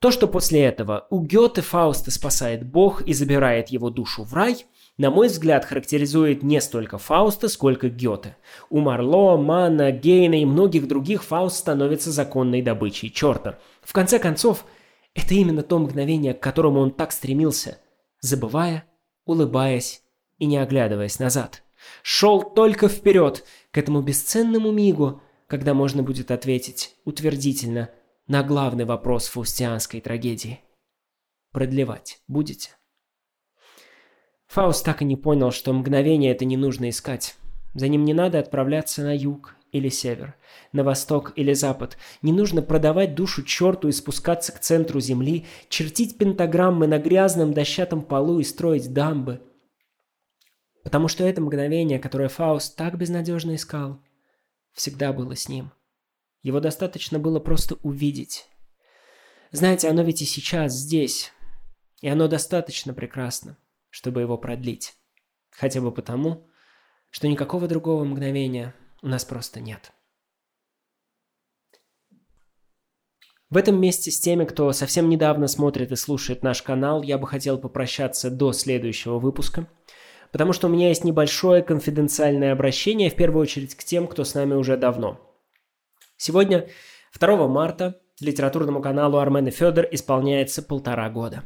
То, 0.00 0.10
что 0.10 0.26
после 0.28 0.62
этого 0.62 1.06
у 1.10 1.20
Гёте 1.20 1.60
Фауста 1.60 2.10
спасает 2.10 2.66
Бог 2.66 3.02
и 3.02 3.12
забирает 3.12 3.68
его 3.68 3.90
душу 3.90 4.24
в 4.24 4.32
рай, 4.32 4.64
на 4.96 5.10
мой 5.10 5.28
взгляд, 5.28 5.66
характеризует 5.66 6.42
не 6.42 6.58
столько 6.62 6.96
Фауста, 6.96 7.48
сколько 7.48 7.90
Гёте. 7.90 8.36
У 8.70 8.80
Марло, 8.80 9.36
Манна, 9.36 9.92
Гейна 9.92 10.40
и 10.40 10.46
многих 10.46 10.88
других 10.88 11.22
Фауст 11.22 11.56
становится 11.56 12.10
законной 12.12 12.62
добычей 12.62 13.10
черта. 13.10 13.58
В 13.82 13.92
конце 13.92 14.18
концов, 14.18 14.64
это 15.14 15.34
именно 15.34 15.62
то 15.62 15.78
мгновение, 15.78 16.32
к 16.32 16.40
которому 16.40 16.80
он 16.80 16.92
так 16.92 17.12
стремился, 17.12 17.76
забывая, 18.20 18.84
улыбаясь 19.26 20.02
и 20.38 20.46
не 20.46 20.56
оглядываясь 20.56 21.18
назад. 21.18 21.62
Шел 22.02 22.42
только 22.42 22.88
вперед, 22.88 23.44
к 23.70 23.76
этому 23.76 24.00
бесценному 24.00 24.70
мигу, 24.70 25.20
когда 25.46 25.74
можно 25.74 26.02
будет 26.02 26.30
ответить 26.30 26.94
утвердительно– 27.04 27.90
на 28.30 28.44
главный 28.44 28.84
вопрос 28.84 29.26
фаустианской 29.26 30.00
трагедии. 30.00 30.60
Продлевать 31.50 32.22
будете? 32.28 32.70
Фауст 34.46 34.84
так 34.84 35.02
и 35.02 35.04
не 35.04 35.16
понял, 35.16 35.50
что 35.50 35.72
мгновение 35.72 36.30
это 36.30 36.44
не 36.44 36.56
нужно 36.56 36.90
искать. 36.90 37.34
За 37.74 37.88
ним 37.88 38.04
не 38.04 38.14
надо 38.14 38.38
отправляться 38.38 39.02
на 39.02 39.16
юг 39.16 39.56
или 39.72 39.88
север, 39.88 40.36
на 40.70 40.84
восток 40.84 41.32
или 41.34 41.54
запад. 41.54 41.98
Не 42.22 42.30
нужно 42.30 42.62
продавать 42.62 43.16
душу 43.16 43.42
черту 43.42 43.88
и 43.88 43.92
спускаться 43.92 44.52
к 44.52 44.60
центру 44.60 45.00
земли, 45.00 45.46
чертить 45.68 46.16
пентаграммы 46.16 46.86
на 46.86 47.00
грязном 47.00 47.52
дощатом 47.52 48.00
полу 48.00 48.38
и 48.38 48.44
строить 48.44 48.92
дамбы. 48.92 49.40
Потому 50.84 51.08
что 51.08 51.24
это 51.24 51.40
мгновение, 51.40 51.98
которое 51.98 52.28
Фауст 52.28 52.76
так 52.76 52.96
безнадежно 52.96 53.56
искал, 53.56 53.98
всегда 54.72 55.12
было 55.12 55.34
с 55.34 55.48
ним– 55.48 55.72
его 56.42 56.60
достаточно 56.60 57.18
было 57.18 57.38
просто 57.38 57.76
увидеть. 57.82 58.46
Знаете, 59.52 59.88
оно 59.88 60.02
ведь 60.02 60.22
и 60.22 60.24
сейчас 60.24 60.72
здесь. 60.72 61.32
И 62.00 62.08
оно 62.08 62.28
достаточно 62.28 62.94
прекрасно, 62.94 63.58
чтобы 63.90 64.22
его 64.22 64.38
продлить. 64.38 64.94
Хотя 65.50 65.80
бы 65.80 65.92
потому, 65.92 66.46
что 67.10 67.28
никакого 67.28 67.68
другого 67.68 68.04
мгновения 68.04 68.74
у 69.02 69.08
нас 69.08 69.24
просто 69.24 69.60
нет. 69.60 69.92
В 73.50 73.56
этом 73.56 73.80
месте 73.80 74.12
с 74.12 74.20
теми, 74.20 74.44
кто 74.44 74.72
совсем 74.72 75.08
недавно 75.08 75.48
смотрит 75.48 75.90
и 75.90 75.96
слушает 75.96 76.44
наш 76.44 76.62
канал, 76.62 77.02
я 77.02 77.18
бы 77.18 77.26
хотел 77.26 77.58
попрощаться 77.58 78.30
до 78.30 78.52
следующего 78.52 79.18
выпуска, 79.18 79.68
потому 80.30 80.52
что 80.52 80.68
у 80.68 80.70
меня 80.70 80.88
есть 80.88 81.02
небольшое 81.02 81.62
конфиденциальное 81.62 82.52
обращение, 82.52 83.10
в 83.10 83.16
первую 83.16 83.42
очередь 83.42 83.74
к 83.74 83.82
тем, 83.82 84.06
кто 84.06 84.22
с 84.22 84.34
нами 84.34 84.54
уже 84.54 84.76
давно– 84.76 85.20
Сегодня, 86.22 86.68
2 87.18 87.48
марта, 87.48 87.98
литературному 88.20 88.82
каналу 88.82 89.16
Армен 89.16 89.48
и 89.48 89.50
Федор 89.50 89.86
исполняется 89.90 90.62
полтора 90.62 91.08
года. 91.08 91.44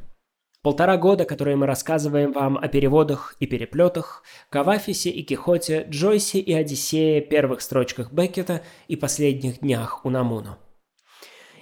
Полтора 0.62 0.96
года, 0.96 1.24
которые 1.24 1.54
мы 1.54 1.66
рассказываем 1.66 2.32
вам 2.32 2.58
о 2.58 2.66
переводах 2.66 3.36
и 3.38 3.46
переплетах, 3.46 4.24
Кавафисе 4.50 5.10
и 5.10 5.22
Кихоте, 5.22 5.86
Джойсе 5.88 6.40
и 6.40 6.52
Одиссее, 6.52 7.20
первых 7.20 7.60
строчках 7.60 8.12
Беккета 8.12 8.62
и 8.88 8.96
последних 8.96 9.60
днях 9.60 10.04
Унамуну. 10.04 10.56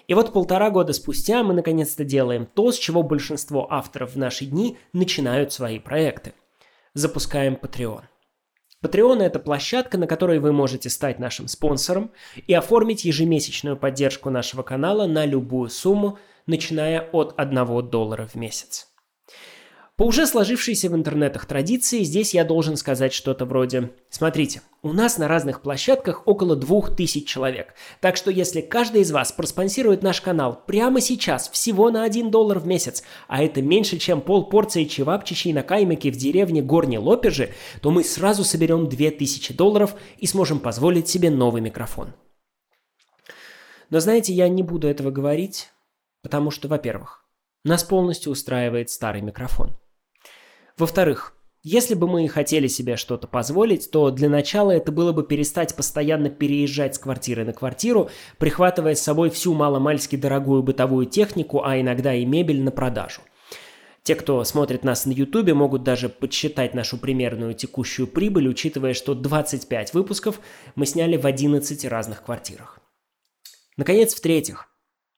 И 0.08 0.14
вот 0.14 0.32
полтора 0.32 0.70
года 0.70 0.94
спустя 0.94 1.42
мы 1.42 1.52
наконец-то 1.52 2.04
делаем 2.04 2.46
то, 2.46 2.72
с 2.72 2.78
чего 2.78 3.02
большинство 3.02 3.70
авторов 3.70 4.14
в 4.14 4.16
наши 4.16 4.46
дни 4.46 4.78
начинают 4.94 5.52
свои 5.52 5.78
проекты. 5.78 6.32
Запускаем 6.94 7.58
Patreon. 7.60 8.04
Patreon– 8.82 9.22
это 9.22 9.38
площадка, 9.38 9.96
на 9.96 10.06
которой 10.06 10.40
вы 10.40 10.52
можете 10.52 10.90
стать 10.90 11.18
нашим 11.18 11.48
спонсором 11.48 12.10
и 12.46 12.52
оформить 12.52 13.04
ежемесячную 13.04 13.76
поддержку 13.76 14.28
нашего 14.28 14.62
канала 14.62 15.06
на 15.06 15.24
любую 15.24 15.70
сумму, 15.70 16.18
начиная 16.46 17.08
от 17.12 17.34
1 17.36 17.88
доллара 17.88 18.26
в 18.26 18.34
месяц. 18.34 18.91
По 20.02 20.06
уже 20.06 20.26
сложившейся 20.26 20.90
в 20.90 20.96
интернетах 20.96 21.46
традиции, 21.46 22.02
здесь 22.02 22.34
я 22.34 22.44
должен 22.44 22.76
сказать 22.76 23.12
что-то 23.12 23.44
вроде 23.44 23.92
«Смотрите, 24.10 24.60
у 24.82 24.92
нас 24.92 25.16
на 25.16 25.28
разных 25.28 25.62
площадках 25.62 26.26
около 26.26 26.56
двух 26.56 26.96
тысяч 26.96 27.24
человек, 27.28 27.74
так 28.00 28.16
что 28.16 28.32
если 28.32 28.62
каждый 28.62 29.02
из 29.02 29.12
вас 29.12 29.30
проспонсирует 29.30 30.02
наш 30.02 30.20
канал 30.20 30.60
прямо 30.66 31.00
сейчас 31.00 31.48
всего 31.50 31.92
на 31.92 32.02
1 32.02 32.32
доллар 32.32 32.58
в 32.58 32.66
месяц, 32.66 33.04
а 33.28 33.44
это 33.44 33.62
меньше, 33.62 33.96
чем 33.98 34.22
пол 34.22 34.48
порции 34.48 34.86
чевапчичей 34.86 35.52
на 35.52 35.62
каймаке 35.62 36.10
в 36.10 36.16
деревне 36.16 36.62
Горни 36.62 36.96
Лопежи, 36.96 37.50
то 37.80 37.92
мы 37.92 38.02
сразу 38.02 38.42
соберем 38.42 38.88
2000 38.88 39.54
долларов 39.54 39.94
и 40.18 40.26
сможем 40.26 40.58
позволить 40.58 41.08
себе 41.08 41.30
новый 41.30 41.62
микрофон». 41.62 42.12
Но 43.88 44.00
знаете, 44.00 44.32
я 44.32 44.48
не 44.48 44.64
буду 44.64 44.88
этого 44.88 45.12
говорить, 45.12 45.68
потому 46.22 46.50
что, 46.50 46.66
во-первых, 46.66 47.24
нас 47.62 47.84
полностью 47.84 48.32
устраивает 48.32 48.90
старый 48.90 49.20
микрофон– 49.20 49.76
во-вторых, 50.78 51.34
если 51.64 51.94
бы 51.94 52.08
мы 52.08 52.26
хотели 52.28 52.66
себе 52.66 52.96
что-то 52.96 53.28
позволить, 53.28 53.88
то 53.92 54.10
для 54.10 54.28
начала 54.28 54.72
это 54.72 54.90
было 54.90 55.12
бы 55.12 55.22
перестать 55.22 55.76
постоянно 55.76 56.28
переезжать 56.28 56.96
с 56.96 56.98
квартиры 56.98 57.44
на 57.44 57.52
квартиру, 57.52 58.10
прихватывая 58.38 58.96
с 58.96 59.02
собой 59.02 59.30
всю 59.30 59.54
маломальски 59.54 60.16
дорогую 60.16 60.64
бытовую 60.64 61.06
технику, 61.06 61.62
а 61.64 61.80
иногда 61.80 62.14
и 62.14 62.24
мебель 62.24 62.62
на 62.62 62.72
продажу. 62.72 63.20
Те, 64.02 64.16
кто 64.16 64.42
смотрит 64.42 64.82
нас 64.82 65.06
на 65.06 65.12
YouTube, 65.12 65.52
могут 65.52 65.84
даже 65.84 66.08
подсчитать 66.08 66.74
нашу 66.74 66.98
примерную 66.98 67.54
текущую 67.54 68.08
прибыль, 68.08 68.48
учитывая, 68.48 68.94
что 68.94 69.14
25 69.14 69.94
выпусков 69.94 70.40
мы 70.74 70.86
сняли 70.86 71.16
в 71.16 71.26
11 71.26 71.84
разных 71.84 72.24
квартирах. 72.24 72.80
Наконец, 73.76 74.14
в-третьих, 74.14 74.71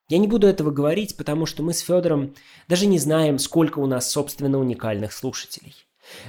я 0.09 0.19
не 0.19 0.29
буду 0.29 0.47
этого 0.47 0.71
говорить, 0.71 1.17
потому 1.17 1.47
что 1.47 1.63
мы 1.63 1.73
с 1.73 1.81
Федором 1.81 2.35
даже 2.69 2.87
не 2.87 2.99
знаем, 2.99 3.39
сколько 3.39 3.79
у 3.79 3.87
нас, 3.87 4.11
собственно, 4.11 4.59
уникальных 4.59 5.13
слушателей. 5.13 5.75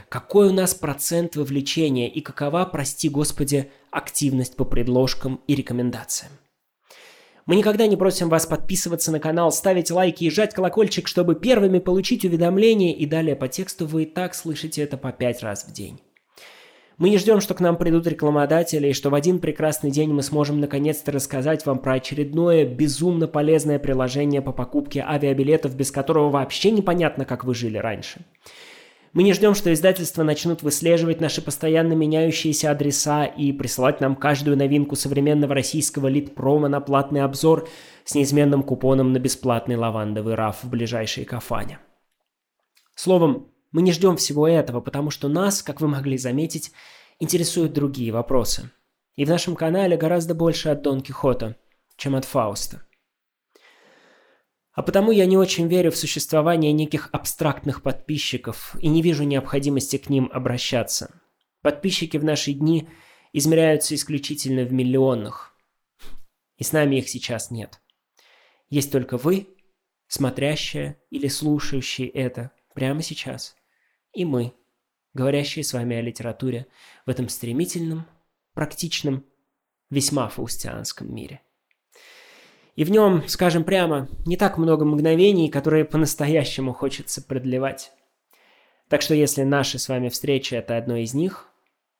Какой 0.08 0.48
у 0.50 0.54
нас 0.54 0.74
процент 0.74 1.36
вовлечения 1.36 2.08
и 2.08 2.22
какова, 2.22 2.66
прости 2.66 3.10
господи, 3.10 3.72
активность 3.92 4.56
по 4.56 4.64
предложкам 4.64 5.42
и 5.48 5.56
рекомендациям. 5.56 6.32
Мы 7.46 7.58
никогда 7.58 7.86
не 7.86 7.96
просим 7.96 8.30
вас 8.30 8.48
подписываться 8.48 9.12
на 9.12 9.20
канал, 9.20 9.52
ставить 9.52 9.92
лайки 9.92 10.24
и 10.24 10.32
жать 10.32 10.54
колокольчик, 10.54 11.08
чтобы 11.08 11.36
первыми 11.36 11.78
получить 11.78 12.26
уведомления, 12.26 12.96
и 12.96 13.06
далее 13.06 13.36
по 13.36 13.48
тексту 13.48 13.86
вы 13.86 14.04
и 14.04 14.06
так 14.06 14.34
слышите 14.34 14.82
это 14.82 14.98
по 14.98 15.12
пять 15.12 15.44
раз 15.44 15.66
в 15.66 15.72
день. 15.72 16.00
Мы 16.98 17.10
не 17.10 17.18
ждем, 17.18 17.42
что 17.42 17.54
к 17.54 17.60
нам 17.60 17.76
придут 17.76 18.08
рекламодатели, 18.08 18.88
и 18.88 18.94
что 18.94 19.10
в 19.10 19.16
один 19.16 19.40
прекрасный 19.40 19.92
день 19.92 20.14
мы 20.14 20.24
сможем 20.24 20.62
наконец-то 20.62 21.12
рассказать 21.12 21.66
вам 21.66 21.80
про 21.80 21.94
очередное 21.96 22.66
безумно 22.66 23.28
полезное 23.28 23.80
приложение 23.80 24.42
по 24.42 24.54
покупке 24.54 25.04
авиабилетов, 25.06 25.76
без 25.76 25.92
которого 25.92 26.30
вообще 26.30 26.72
непонятно, 26.72 27.26
как 27.26 27.44
вы 27.44 27.54
жили 27.54 27.78
раньше. 27.78 28.22
Мы 29.12 29.24
не 29.24 29.34
ждем, 29.34 29.56
что 29.56 29.74
издательства 29.74 30.24
начнут 30.24 30.62
выслеживать 30.62 31.22
наши 31.22 31.42
постоянно 31.42 31.94
меняющиеся 31.94 32.72
адреса 32.72 33.26
и 33.26 33.52
присылать 33.52 34.00
нам 34.00 34.16
каждую 34.16 34.58
новинку 34.58 34.96
современного 34.96 35.54
российского 35.54 36.08
литпрома 36.08 36.70
на 36.70 36.80
платный 36.80 37.24
обзор 37.24 37.68
с 38.06 38.16
неизменным 38.16 38.64
купоном 38.64 39.12
на 39.12 39.20
бесплатный 39.20 39.76
лавандовый 39.76 40.36
раф 40.36 40.64
в 40.64 40.70
ближайшей 40.70 41.24
кафане. 41.24 41.80
Словом, 42.94 43.52
мы 43.76 43.82
не 43.82 43.92
ждем 43.92 44.16
всего 44.16 44.48
этого, 44.48 44.80
потому 44.80 45.10
что 45.10 45.28
нас, 45.28 45.62
как 45.62 45.82
вы 45.82 45.90
могли 45.90 46.18
заметить, 46.18 46.72
интересуют 47.20 47.74
другие 47.74 48.14
вопросы. 48.14 48.72
И 49.18 49.26
в 49.26 49.30
нашем 49.30 49.58
канале 49.58 49.98
гораздо 49.98 50.34
больше 50.34 50.70
от 50.70 50.82
Дон 50.82 51.02
Кихота, 51.02 51.58
чем 51.98 52.16
от 52.16 52.24
Фауста. 52.24 52.88
А 54.72 54.82
потому 54.82 55.12
я 55.12 55.26
не 55.26 55.36
очень 55.36 55.68
верю 55.68 55.92
в 55.92 55.98
существование 55.98 56.72
неких 56.72 57.10
абстрактных 57.12 57.82
подписчиков 57.82 58.78
и 58.80 58.88
не 58.88 59.02
вижу 59.02 59.26
необходимости 59.26 59.98
к 59.98 60.10
ним 60.10 60.30
обращаться. 60.32 61.22
Подписчики 61.62 62.16
в 62.16 62.24
наши 62.24 62.54
дни 62.54 62.88
измеряются 63.34 63.94
исключительно 63.94 64.64
в 64.64 64.72
миллионах. 64.72 65.54
И 66.56 66.64
с 66.64 66.72
нами 66.72 66.96
их 66.96 67.10
сейчас 67.10 67.52
нет. 67.52 67.82
Есть 68.70 68.94
только 68.94 69.18
вы, 69.18 69.50
смотрящие 70.08 70.98
или 71.10 71.28
слушающие 71.28 72.08
это 72.08 72.52
прямо 72.74 73.02
сейчас. 73.02 73.58
И 74.16 74.24
мы, 74.24 74.54
говорящие 75.14 75.64
с 75.64 75.74
вами 75.74 75.98
о 75.98 76.02
литературе 76.02 76.68
в 77.06 77.10
этом 77.10 77.28
стремительном, 77.28 78.08
практичном, 78.54 79.26
весьма 79.90 80.30
фаустианском 80.30 81.14
мире. 81.14 81.42
И 82.76 82.86
в 82.86 82.92
нем, 82.92 83.28
скажем 83.28 83.66
прямо, 83.66 84.08
не 84.26 84.38
так 84.38 84.58
много 84.58 84.86
мгновений, 84.86 85.50
которые 85.50 85.84
по-настоящему 85.84 86.74
хочется 86.74 87.22
продлевать. 87.22 87.92
Так 88.88 89.02
что 89.02 89.14
если 89.14 89.44
наша 89.44 89.80
с 89.80 89.90
вами 89.90 90.08
встреча– 90.08 90.56
это 90.58 90.78
одно 90.78 90.96
из 90.96 91.14
них, 91.14 91.50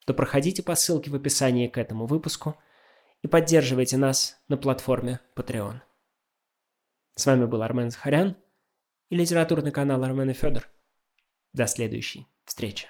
то 0.06 0.14
проходите 0.14 0.64
по 0.64 0.76
ссылке 0.76 1.12
в 1.12 1.16
описании 1.16 1.68
к 1.68 1.78
этому 1.78 2.06
выпуску 2.06 2.56
и 3.24 3.28
поддерживайте 3.28 3.98
нас 3.98 4.38
на 4.48 4.56
платформе 4.56 5.20
Patreon. 5.36 5.82
С 7.16 7.26
вами 7.26 7.46
был 7.46 7.62
Армен 7.62 7.92
Захарян 7.92 8.38
и 9.10 9.16
литературный 9.16 9.72
канал 9.72 10.04
Армен 10.04 10.30
и 10.30 10.34
Федор. 10.34 10.70
До 11.56 11.68
следующей 11.68 12.28
встречи. 12.44 12.90